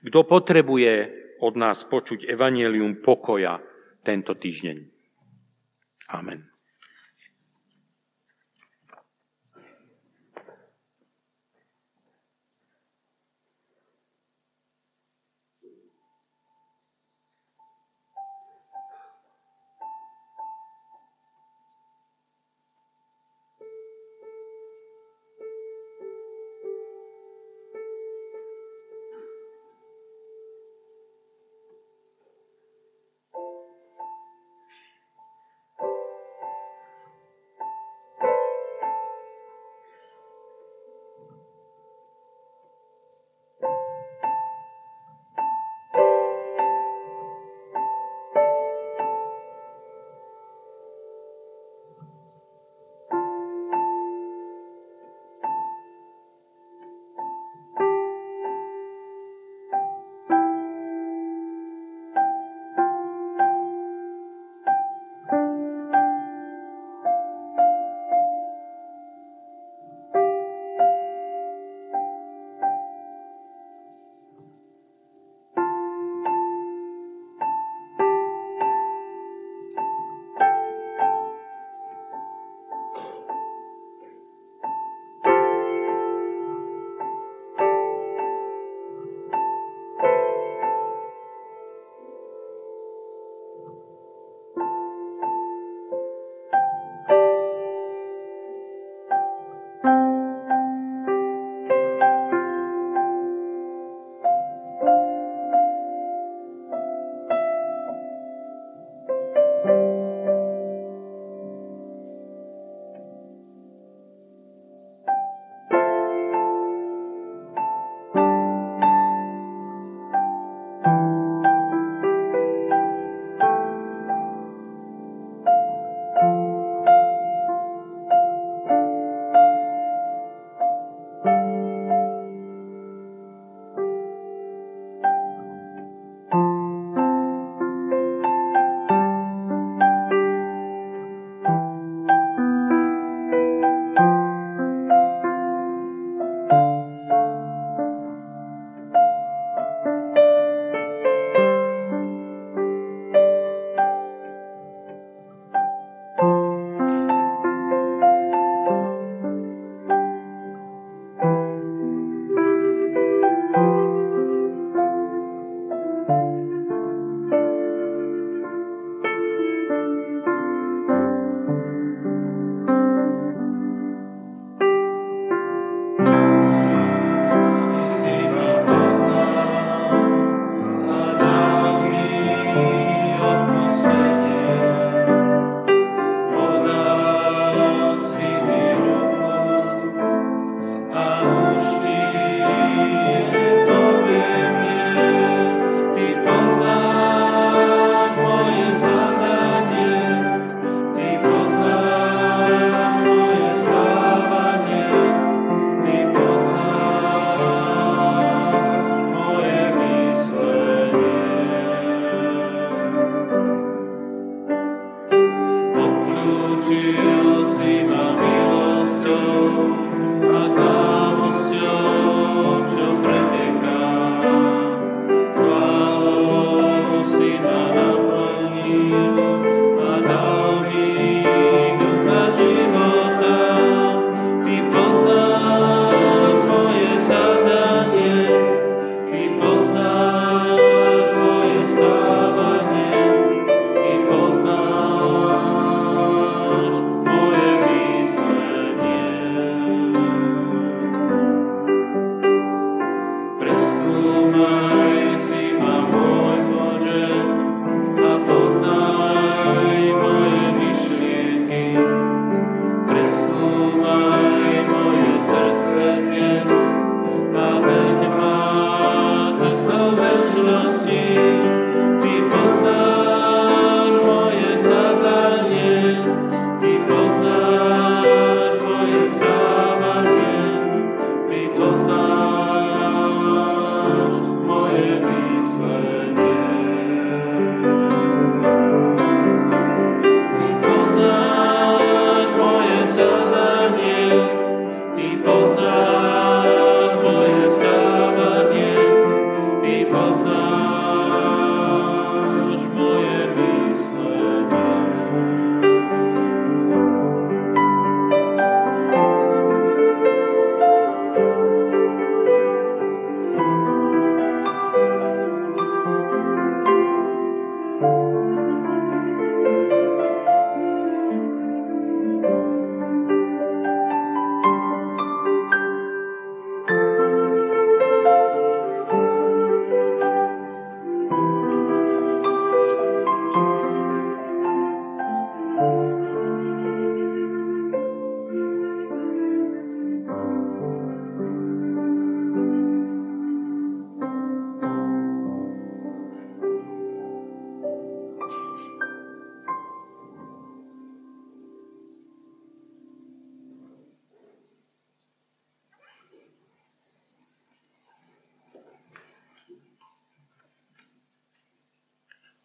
Kto 0.05 0.27
potrebuje 0.27 1.25
od 1.41 1.55
nás 1.57 1.87
počuť 1.87 2.29
evanelium 2.29 3.01
pokoja 3.01 3.63
tento 4.05 4.37
týždeň? 4.37 4.77
Amen. 6.13 6.54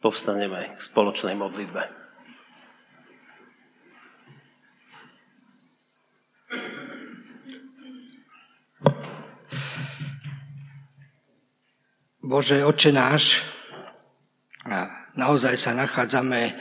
Povstaneme 0.10 0.74
k 0.74 0.80
spoločnej 0.82 1.38
modlitbe. 1.38 1.86
Bože, 12.26 12.66
oče 12.66 12.89
náš, 12.89 13.45
naozaj 15.14 15.53
sa 15.62 15.78
nachádzame 15.78 16.57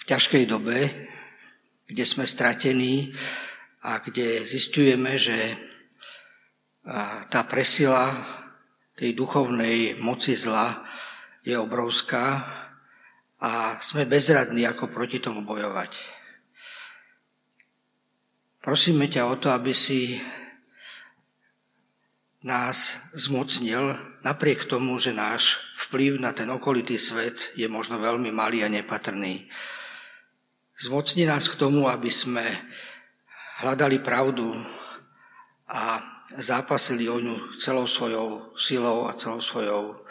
v 0.00 0.02
ťažkej 0.08 0.44
dobe, 0.48 0.88
kde 1.84 2.04
sme 2.08 2.24
stratení 2.24 3.12
a 3.84 4.00
kde 4.00 4.48
zistujeme, 4.48 5.20
že 5.20 5.60
tá 7.28 7.44
presila 7.44 8.16
tej 8.96 9.12
duchovnej 9.12 10.00
moci 10.00 10.32
zla 10.32 10.88
je 11.44 11.54
obrovská 11.60 12.48
a 13.36 13.76
sme 13.84 14.08
bezradní, 14.08 14.64
ako 14.64 14.88
proti 14.88 15.20
tomu 15.20 15.44
bojovať. 15.44 15.92
Prosíme 18.64 19.12
ťa 19.12 19.28
o 19.28 19.36
to, 19.36 19.52
aby 19.52 19.76
si 19.76 20.16
nás 22.40 22.96
zmocnil, 23.12 23.96
napriek 24.24 24.64
tomu, 24.64 24.96
že 24.96 25.12
náš 25.12 25.60
vplyv 25.88 26.16
na 26.20 26.32
ten 26.32 26.48
okolitý 26.48 26.96
svet 26.96 27.52
je 27.56 27.68
možno 27.68 28.00
veľmi 28.00 28.32
malý 28.32 28.64
a 28.64 28.72
nepatrný. 28.72 29.48
Zmocni 30.80 31.28
nás 31.28 31.44
k 31.48 31.60
tomu, 31.60 31.88
aby 31.92 32.08
sme 32.08 32.44
hľadali 33.60 34.00
pravdu 34.00 34.56
a 35.68 36.00
zápasili 36.40 37.08
o 37.08 37.20
ňu 37.20 37.60
celou 37.60 37.84
svojou 37.84 38.56
silou 38.56 39.08
a 39.08 39.16
celou 39.16 39.40
svojou 39.40 40.04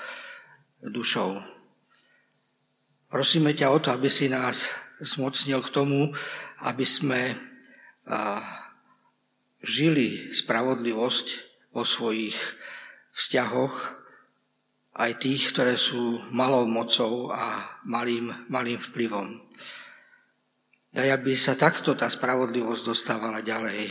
dušou. 0.84 1.40
Prosíme 3.08 3.56
ťa 3.56 3.72
o 3.72 3.78
to, 3.80 3.94
aby 3.94 4.10
si 4.10 4.28
nás 4.28 4.68
zmocnil 5.00 5.62
k 5.64 5.74
tomu, 5.74 6.12
aby 6.64 6.86
sme 6.88 7.38
žili 9.64 10.34
spravodlivosť 10.34 11.28
vo 11.72 11.88
svojich 11.88 12.36
vzťahoch, 13.16 14.04
aj 14.94 15.12
tých, 15.26 15.50
ktoré 15.50 15.74
sú 15.74 16.22
malou 16.30 16.70
mocou 16.70 17.34
a 17.34 17.66
malým, 17.82 18.30
malým 18.46 18.78
vplyvom. 18.78 19.42
Daj, 20.94 21.10
aby 21.10 21.34
sa 21.34 21.58
takto 21.58 21.98
tá 21.98 22.06
spravodlivosť 22.06 22.82
dostávala 22.86 23.42
ďalej. 23.42 23.90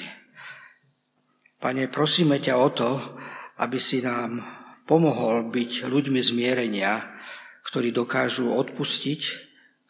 Pane, 1.59 1.91
prosíme 1.91 2.39
ťa 2.39 2.55
o 2.55 2.69
to, 2.71 3.19
aby 3.59 3.83
si 3.83 3.99
nám 3.99 4.62
pomohol 4.85 5.51
byť 5.51 5.87
ľuďmi 5.87 6.21
zmierenia, 6.21 7.07
ktorí 7.67 7.95
dokážu 7.95 8.51
odpustiť, 8.51 9.21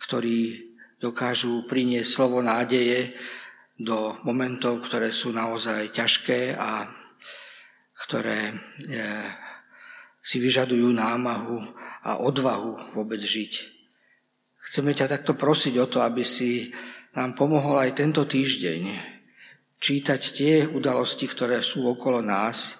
ktorí 0.02 0.70
dokážu 1.02 1.66
priniesť 1.66 2.10
slovo 2.10 2.38
nádeje 2.44 3.16
do 3.74 4.14
momentov, 4.22 4.84
ktoré 4.86 5.10
sú 5.10 5.34
naozaj 5.34 5.90
ťažké 5.90 6.54
a 6.54 6.86
ktoré 8.06 8.50
e, 8.50 8.54
si 10.22 10.38
vyžadujú 10.38 10.94
námahu 10.94 11.58
a 12.06 12.22
odvahu 12.22 12.94
vôbec 12.94 13.18
žiť. 13.18 13.52
Chceme 14.62 14.94
ťa 14.94 15.10
takto 15.10 15.34
prosiť 15.34 15.74
o 15.82 15.86
to, 15.90 15.98
aby 15.98 16.22
si 16.22 16.70
nám 17.18 17.34
pomohol 17.34 17.82
aj 17.82 17.98
tento 17.98 18.22
týždeň 18.22 19.10
čítať 19.82 20.20
tie 20.30 20.52
udalosti, 20.62 21.26
ktoré 21.26 21.58
sú 21.58 21.82
okolo 21.90 22.22
nás 22.22 22.78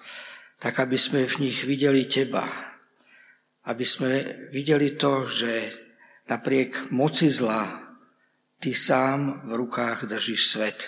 tak 0.63 0.79
aby 0.79 0.95
sme 0.95 1.27
v 1.27 1.51
nich 1.51 1.67
videli 1.67 2.07
Teba. 2.07 2.47
Aby 3.67 3.83
sme 3.83 4.11
videli 4.47 4.95
to, 4.95 5.27
že 5.27 5.75
napriek 6.31 6.87
moci 6.95 7.27
zla 7.27 7.83
Ty 8.63 8.71
sám 8.71 9.43
v 9.43 9.59
rukách 9.59 10.07
držíš 10.07 10.47
svet. 10.47 10.87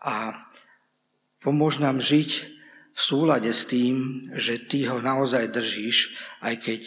A 0.00 0.32
pomôž 1.44 1.76
nám 1.76 2.00
žiť 2.00 2.30
v 2.96 3.00
súlade 3.04 3.52
s 3.52 3.68
tým, 3.68 4.32
že 4.32 4.64
Ty 4.64 4.96
ho 4.96 4.98
naozaj 5.04 5.52
držíš, 5.52 6.08
aj 6.40 6.54
keď 6.64 6.82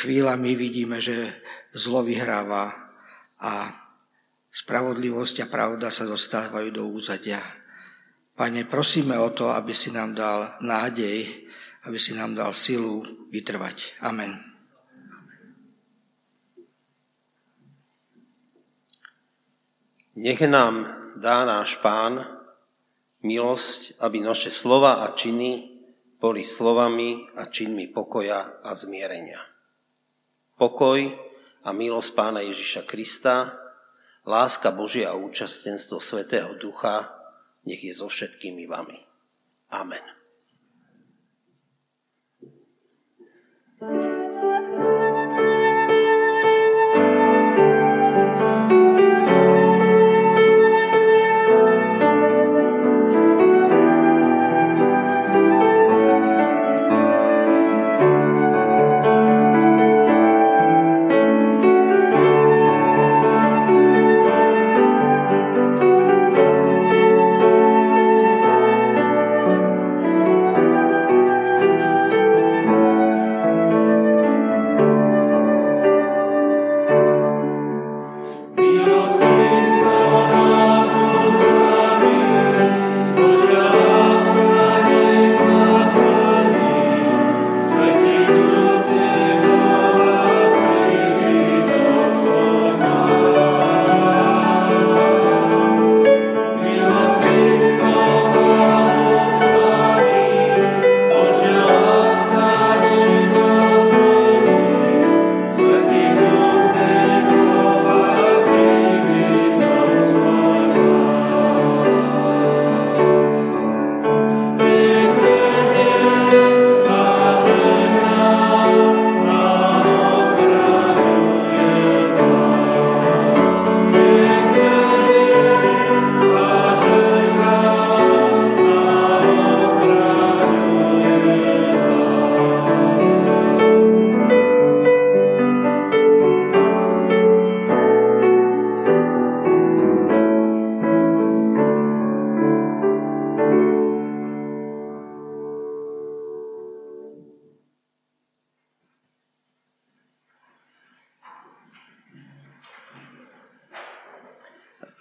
chvíľami 0.00 0.56
vidíme, 0.56 1.04
že 1.04 1.36
zlo 1.76 2.00
vyhráva 2.00 2.72
a 3.36 3.76
spravodlivosť 4.48 5.44
a 5.44 5.50
pravda 5.52 5.92
sa 5.92 6.08
dostávajú 6.08 6.72
do 6.72 6.88
úzadia. 6.88 7.61
Pane, 8.32 8.64
prosíme 8.64 9.20
o 9.20 9.30
to, 9.30 9.52
aby 9.52 9.76
si 9.76 9.92
nám 9.92 10.16
dal 10.16 10.56
nádej, 10.64 11.48
aby 11.84 11.98
si 12.00 12.16
nám 12.16 12.32
dal 12.32 12.56
silu 12.56 13.04
vytrvať. 13.28 14.00
Amen. 14.00 14.40
Nech 20.16 20.40
nám 20.44 20.74
dá 21.20 21.44
náš 21.44 21.76
Pán 21.80 22.24
milosť, 23.24 23.96
aby 24.00 24.20
naše 24.20 24.52
slova 24.52 25.04
a 25.04 25.16
činy 25.16 25.72
boli 26.20 26.44
slovami 26.46 27.32
a 27.34 27.48
činmi 27.48 27.90
pokoja 27.90 28.62
a 28.62 28.70
zmierenia. 28.76 29.40
Pokoj 30.54 31.00
a 31.64 31.68
milosť 31.74 32.10
Pána 32.14 32.40
Ježiša 32.46 32.86
Krista, 32.86 33.56
láska 34.22 34.70
Božia 34.70 35.10
a 35.10 35.18
účastenstvo 35.18 35.98
Svetého 35.98 36.54
Ducha 36.58 37.21
nech 37.66 37.82
je 37.82 37.94
so 37.94 38.10
všetkými 38.10 38.66
vami. 38.66 38.98
Amen. 39.72 40.21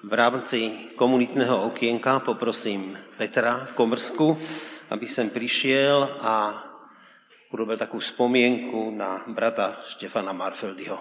Rámci 0.10 0.90
komunitného 0.98 1.70
okienka 1.70 2.26
poprosím 2.26 2.98
Petra 3.22 3.70
Komrsku, 3.78 4.34
aby 4.90 5.06
sem 5.06 5.30
prišiel 5.30 6.18
a 6.18 6.66
urobil 7.54 7.78
takú 7.78 8.02
spomienku 8.02 8.90
na 8.90 9.22
brata 9.30 9.86
Štefana 9.86 10.34
Marfeldyho. 10.34 10.98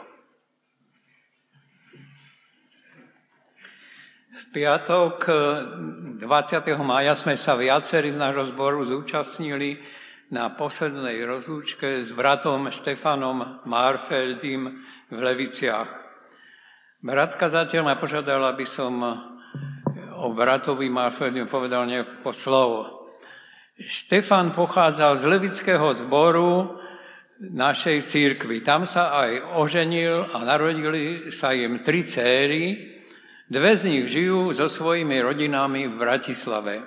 V 4.31 4.45
piatok 4.53 5.17
20. 6.21 6.21
mája 6.85 7.17
sme 7.17 7.41
sa 7.41 7.57
viacerí 7.57 8.13
z 8.13 8.21
nášho 8.21 8.53
zboru 8.53 8.85
zúčastnili 8.85 9.81
na 10.29 10.53
poslednej 10.53 11.25
rozlúčke 11.25 12.05
s 12.05 12.13
bratom 12.13 12.69
Štefanom 12.69 13.65
Marfeldym 13.65 14.85
v 15.09 15.19
Leviciach. 15.19 16.10
Brat 17.01 17.41
kazateľ 17.41 17.81
ma 17.81 17.97
požiadal, 17.97 18.45
aby 18.45 18.69
som 18.69 18.93
o 20.21 20.29
bratovi 20.37 20.93
Marfeldym 20.93 21.49
povedal 21.49 21.89
nejaké 21.89 22.21
slovo. 22.37 23.09
Štefan 23.81 24.53
pochádzal 24.53 25.17
z 25.17 25.25
levického 25.25 25.89
zboru 25.97 26.77
našej 27.41 28.05
církvy. 28.05 28.61
Tam 28.61 28.85
sa 28.85 29.17
aj 29.17 29.57
oženil 29.57 30.29
a 30.29 30.45
narodili 30.45 31.33
sa 31.33 31.57
im 31.57 31.81
tri 31.81 32.05
céry. 32.05 32.77
Dve 33.49 33.81
z 33.81 33.89
nich 33.89 34.13
žijú 34.13 34.53
so 34.53 34.69
svojimi 34.69 35.25
rodinami 35.25 35.89
v 35.89 35.97
Bratislave. 35.97 36.85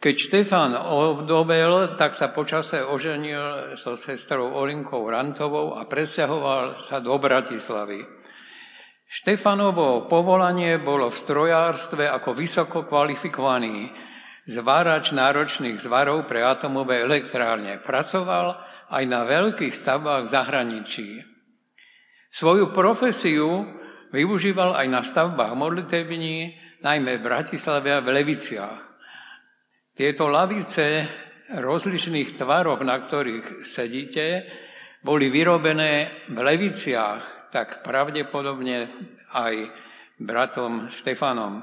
Keď 0.00 0.14
Štefan 0.16 0.72
obdobel, 0.80 2.00
tak 2.00 2.16
sa 2.16 2.32
počase 2.32 2.80
oženil 2.80 3.76
so 3.76 4.00
sestrou 4.00 4.48
Olinkou 4.48 5.04
Rantovou 5.04 5.76
a 5.76 5.84
presťahoval 5.84 6.88
sa 6.88 7.04
do 7.04 7.12
Bratislavy. 7.20 8.23
Štefanovo 9.08 10.10
povolanie 10.10 10.80
bolo 10.80 11.12
v 11.12 11.20
strojárstve 11.20 12.08
ako 12.08 12.34
vysoko 12.34 12.88
kvalifikovaný 12.88 13.92
zvárač 14.44 15.12
náročných 15.12 15.80
zvarov 15.80 16.28
pre 16.28 16.44
atomové 16.44 17.00
elektrárne. 17.00 17.80
Pracoval 17.80 18.60
aj 18.92 19.04
na 19.08 19.24
veľkých 19.24 19.72
stavbách 19.72 20.28
v 20.28 20.32
zahraničí. 20.32 21.08
Svoju 22.28 22.74
profesiu 22.74 23.64
využíval 24.12 24.76
aj 24.76 24.86
na 24.90 25.00
stavbách 25.00 25.54
modlitební, 25.56 26.60
najmä 26.84 27.16
v 27.18 27.26
Bratislave 27.26 27.94
a 27.94 28.04
v 28.04 28.20
Leviciach. 28.20 28.82
Tieto 29.94 30.26
lavice 30.26 31.06
rozličných 31.54 32.34
tvarov, 32.34 32.82
na 32.82 32.98
ktorých 32.98 33.62
sedíte, 33.62 34.44
boli 35.00 35.30
vyrobené 35.30 36.26
v 36.28 36.38
Leviciach, 36.40 37.22
tak 37.54 37.86
pravdepodobne 37.86 38.90
aj 39.30 39.70
bratom 40.18 40.90
Štefanom. 40.90 41.62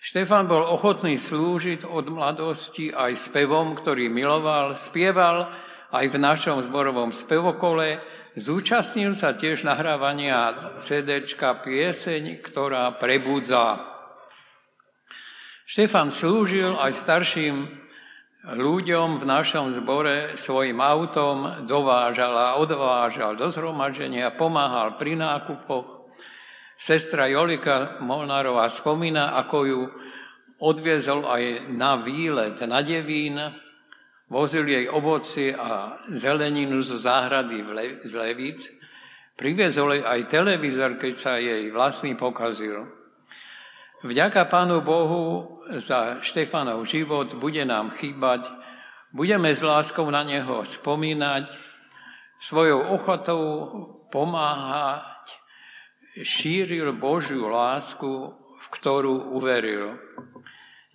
Štefan 0.00 0.44
bol 0.44 0.64
ochotný 0.64 1.16
slúžiť 1.16 1.88
od 1.88 2.08
mladosti 2.08 2.92
aj 2.92 3.16
spevom, 3.16 3.76
ktorý 3.76 4.12
miloval, 4.12 4.76
spieval 4.76 5.48
aj 5.92 6.04
v 6.08 6.16
našom 6.16 6.60
zborovom 6.64 7.12
spevokole, 7.12 8.00
zúčastnil 8.36 9.12
sa 9.12 9.36
tiež 9.36 9.64
nahrávania 9.64 10.72
CDčka 10.80 11.60
pieseň, 11.64 12.40
ktorá 12.44 12.96
prebudza. 12.96 13.80
Štefan 15.68 16.08
slúžil 16.08 16.76
aj 16.76 16.96
starším 16.96 17.68
ľuďom 18.44 19.20
v 19.20 19.24
našom 19.28 19.68
zbore 19.76 20.40
svojim 20.40 20.80
autom, 20.80 21.68
dovážal 21.68 22.32
a 22.32 22.56
odvážal 22.56 23.36
do 23.36 23.52
zhromaženia, 23.52 24.32
pomáhal 24.32 24.96
pri 24.96 25.16
nákupoch, 25.20 26.00
Sestra 26.80 27.28
Jolika 27.28 28.00
Molnárová 28.00 28.72
spomína, 28.72 29.36
ako 29.36 29.58
ju 29.68 29.80
odviezol 30.64 31.28
aj 31.28 31.68
na 31.76 32.00
výlet 32.00 32.56
na 32.64 32.80
Devín, 32.80 33.36
vozil 34.32 34.64
jej 34.64 34.88
ovoci 34.88 35.52
a 35.52 36.00
zeleninu 36.08 36.80
zo 36.80 36.96
záhrady 36.96 37.60
z 38.08 38.12
Levíc, 38.16 38.64
priviezol 39.36 40.00
aj 40.00 40.32
televízor, 40.32 40.96
keď 40.96 41.14
sa 41.20 41.36
jej 41.36 41.68
vlastný 41.68 42.16
pokazil. 42.16 42.99
Vďaka 44.00 44.48
Pánu 44.48 44.80
Bohu 44.80 45.60
za 45.76 46.24
Štefanov 46.24 46.88
život 46.88 47.36
bude 47.36 47.60
nám 47.68 47.92
chýbať, 48.00 48.48
budeme 49.12 49.52
s 49.52 49.60
láskou 49.60 50.08
na 50.08 50.24
neho 50.24 50.64
spomínať, 50.64 51.44
svojou 52.40 52.96
ochotou 52.96 53.44
pomáhať 54.08 55.04
šíril 56.24 56.96
Božiu 56.96 57.52
lásku, 57.52 58.32
v 58.32 58.66
ktorú 58.72 59.36
uveril. 59.36 60.00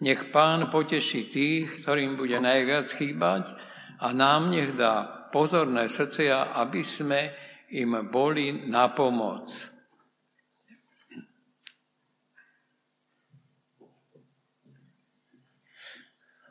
Nech 0.02 0.34
Pán 0.34 0.74
poteší 0.74 1.30
tých, 1.30 1.86
ktorým 1.86 2.18
bude 2.18 2.42
najviac 2.42 2.90
chýbať 2.90 3.54
a 4.02 4.18
nám 4.18 4.50
nech 4.50 4.74
dá 4.74 5.30
pozorné 5.30 5.94
srdcia, 5.94 6.58
aby 6.58 6.82
sme 6.82 7.30
im 7.70 8.10
boli 8.10 8.66
na 8.66 8.90
pomoc. 8.90 9.75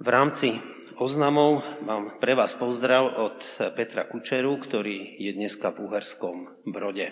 V 0.04 0.12
rámci 0.12 0.60
oznamov 1.00 1.64
mám 1.80 2.20
pre 2.20 2.36
vás 2.36 2.52
pozdrav 2.52 3.08
od 3.08 3.40
Petra 3.72 4.04
Kučeru, 4.04 4.60
ktorý 4.60 5.16
je 5.16 5.32
dneska 5.32 5.72
v 5.72 5.88
Uherskom 5.88 6.60
Brode. 6.68 7.08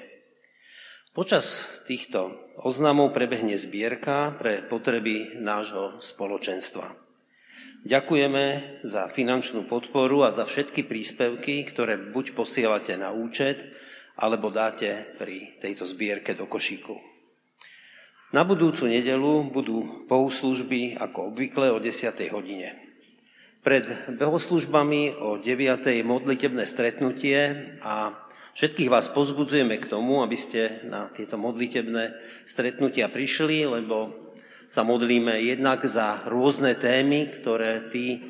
Počas 1.16 1.64
týchto 1.88 2.36
oznamov 2.60 3.16
prebehne 3.16 3.56
zbierka 3.56 4.36
pre 4.36 4.68
potreby 4.68 5.40
nášho 5.40 6.04
spoločenstva. 6.04 6.92
Ďakujeme 7.88 8.44
za 8.84 9.08
finančnú 9.08 9.64
podporu 9.72 10.28
a 10.28 10.36
za 10.36 10.44
všetky 10.44 10.84
príspevky, 10.84 11.64
ktoré 11.64 11.96
buď 11.96 12.36
posielate 12.36 12.92
na 13.00 13.08
účet, 13.08 13.72
alebo 14.20 14.52
dáte 14.52 15.16
pri 15.16 15.56
tejto 15.64 15.88
zbierke 15.88 16.36
do 16.36 16.44
košíku. 16.44 17.00
Na 18.36 18.44
budúcu 18.44 18.84
nedelu 18.84 19.48
budú 19.48 20.08
bohoslužby 20.08 21.00
ako 21.00 21.32
obvykle 21.32 21.72
o 21.72 21.80
10. 21.80 22.16
hodine. 22.32 22.81
Pred 23.62 24.18
bohoslužbami 24.18 25.22
o 25.22 25.38
9. 25.38 25.86
modlitebné 26.02 26.66
stretnutie 26.66 27.38
a 27.78 28.10
Všetkých 28.52 28.92
vás 28.92 29.08
pozbudzujeme 29.08 29.80
k 29.80 29.88
tomu, 29.88 30.20
aby 30.20 30.36
ste 30.36 30.84
na 30.84 31.08
tieto 31.08 31.40
modlitebné 31.40 32.12
stretnutia 32.44 33.08
prišli, 33.08 33.64
lebo 33.64 34.12
sa 34.68 34.84
modlíme 34.84 35.40
jednak 35.40 35.80
za 35.88 36.28
rôzne 36.28 36.76
témy, 36.76 37.32
ktoré 37.32 37.88
tí, 37.88 38.20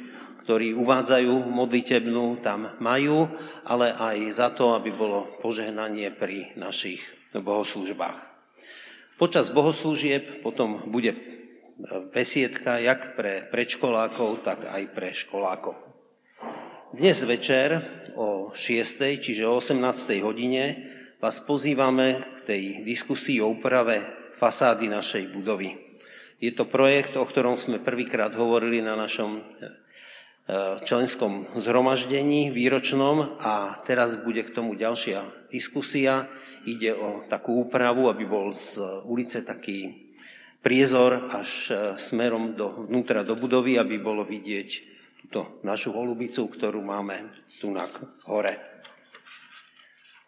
ktorí 0.47 0.79
uvádzajú 0.79 1.35
modlitebnú, 1.51 2.39
tam 2.39 2.71
majú, 2.79 3.27
ale 3.67 3.91
aj 3.99 4.17
za 4.31 4.55
to, 4.55 4.79
aby 4.79 4.95
bolo 4.95 5.27
požehnanie 5.43 6.15
pri 6.15 6.55
našich 6.55 7.03
bohoslúžbách. 7.35 8.23
Počas 9.19 9.51
bohoslúžieb 9.51 10.47
potom 10.47 10.87
bude 10.87 11.19
besiedka 12.13 12.79
jak 12.79 13.17
pre 13.17 13.49
predškolákov, 13.49 14.45
tak 14.45 14.69
aj 14.69 14.83
pre 14.93 15.11
školákov. 15.17 15.77
Dnes 16.93 17.25
večer 17.25 17.81
o 18.13 18.53
6. 18.53 19.17
čiže 19.17 19.49
o 19.49 19.57
18. 19.57 19.81
hodine 20.21 20.93
vás 21.23 21.41
pozývame 21.41 22.21
k 22.21 22.39
tej 22.45 22.63
diskusii 22.85 23.41
o 23.41 23.57
úprave 23.57 24.05
fasády 24.37 24.93
našej 24.93 25.33
budovy. 25.33 25.79
Je 26.43 26.51
to 26.51 26.67
projekt, 26.67 27.15
o 27.15 27.25
ktorom 27.25 27.55
sme 27.55 27.79
prvýkrát 27.79 28.35
hovorili 28.35 28.83
na 28.83 28.99
našom 28.99 29.39
e, 29.39 29.43
členskom 30.83 31.55
zhromaždení 31.55 32.51
výročnom 32.51 33.39
a 33.39 33.79
teraz 33.87 34.19
bude 34.19 34.43
k 34.43 34.51
tomu 34.51 34.75
ďalšia 34.75 35.49
diskusia. 35.55 36.27
Ide 36.67 36.99
o 36.99 37.23
takú 37.31 37.63
úpravu, 37.63 38.11
aby 38.11 38.27
bol 38.27 38.51
z 38.51 38.83
ulice 39.07 39.47
taký 39.47 40.12
priezor 40.63 41.29
až 41.35 41.51
e, 41.69 41.75
smerom 41.99 42.55
do, 42.55 42.87
vnútra 42.87 43.27
do 43.27 43.35
budovy, 43.35 43.77
aby 43.77 43.99
bolo 43.99 44.23
vidieť 44.23 44.71
túto 45.27 45.59
našu 45.67 45.91
holubicu, 45.91 46.47
ktorú 46.47 46.81
máme 46.81 47.35
tu 47.59 47.69
na 47.69 47.91
hore. 48.25 48.63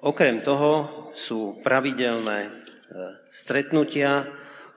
Okrem 0.05 0.45
toho 0.45 1.11
sú 1.17 1.63
pravidelné 1.63 2.39
e, 2.45 2.51
stretnutia, 3.31 4.29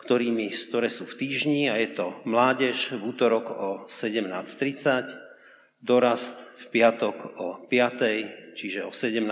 ktorými, 0.08 0.48
ktoré 0.72 0.88
sú 0.88 1.04
v 1.04 1.18
týždni 1.20 1.68
a 1.68 1.76
je 1.84 1.92
to 1.92 2.16
mládež 2.24 2.96
v 2.96 3.02
útorok 3.12 3.46
o 3.52 3.70
17.30, 3.92 5.84
dorast 5.84 6.38
v 6.64 6.66
piatok 6.72 7.18
o 7.44 7.48
5.00, 7.68 8.56
čiže 8.56 8.88
o 8.88 8.96
17.00 8.96 9.28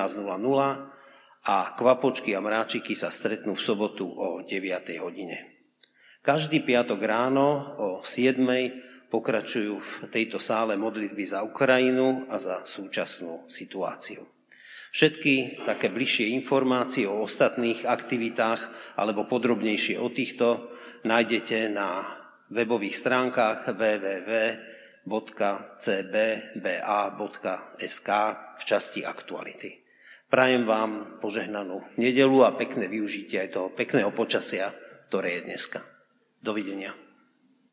a 1.46 1.58
kvapočky 1.78 2.34
a 2.34 2.42
mráčiky 2.42 2.98
sa 2.98 3.14
stretnú 3.14 3.54
v 3.54 3.64
sobotu 3.64 4.10
o 4.10 4.42
9. 4.44 4.52
hodine. 5.00 5.55
Každý 6.26 6.66
piatok 6.66 7.06
ráno 7.06 7.78
o 7.78 8.02
7 8.02 8.42
pokračujú 9.14 9.78
v 9.78 10.10
tejto 10.10 10.42
sále 10.42 10.74
modlitby 10.74 11.22
za 11.22 11.46
Ukrajinu 11.46 12.26
a 12.34 12.42
za 12.42 12.66
súčasnú 12.66 13.46
situáciu. 13.46 14.26
Všetky 14.90 15.62
také 15.70 15.94
bližšie 15.94 16.34
informácie 16.34 17.06
o 17.06 17.22
ostatných 17.22 17.86
aktivitách 17.86 18.74
alebo 18.98 19.30
podrobnejšie 19.30 20.02
o 20.02 20.10
týchto 20.10 20.74
nájdete 21.06 21.70
na 21.70 22.18
webových 22.50 23.06
stránkach 23.06 23.70
www.cbba.sk 23.70 24.40
v 28.34 28.64
časti 28.66 29.06
aktuality. 29.06 29.78
Prajem 30.26 30.66
vám 30.66 31.22
požehnanú 31.22 31.86
nedelu 32.02 32.50
a 32.50 32.58
pekné 32.58 32.90
využitie 32.90 33.46
aj 33.46 33.50
toho 33.54 33.70
pekného 33.78 34.10
počasia, 34.10 34.74
ktoré 35.06 35.38
je 35.38 35.54
dneska. 35.54 35.95
Dovidenia. 36.46 37.05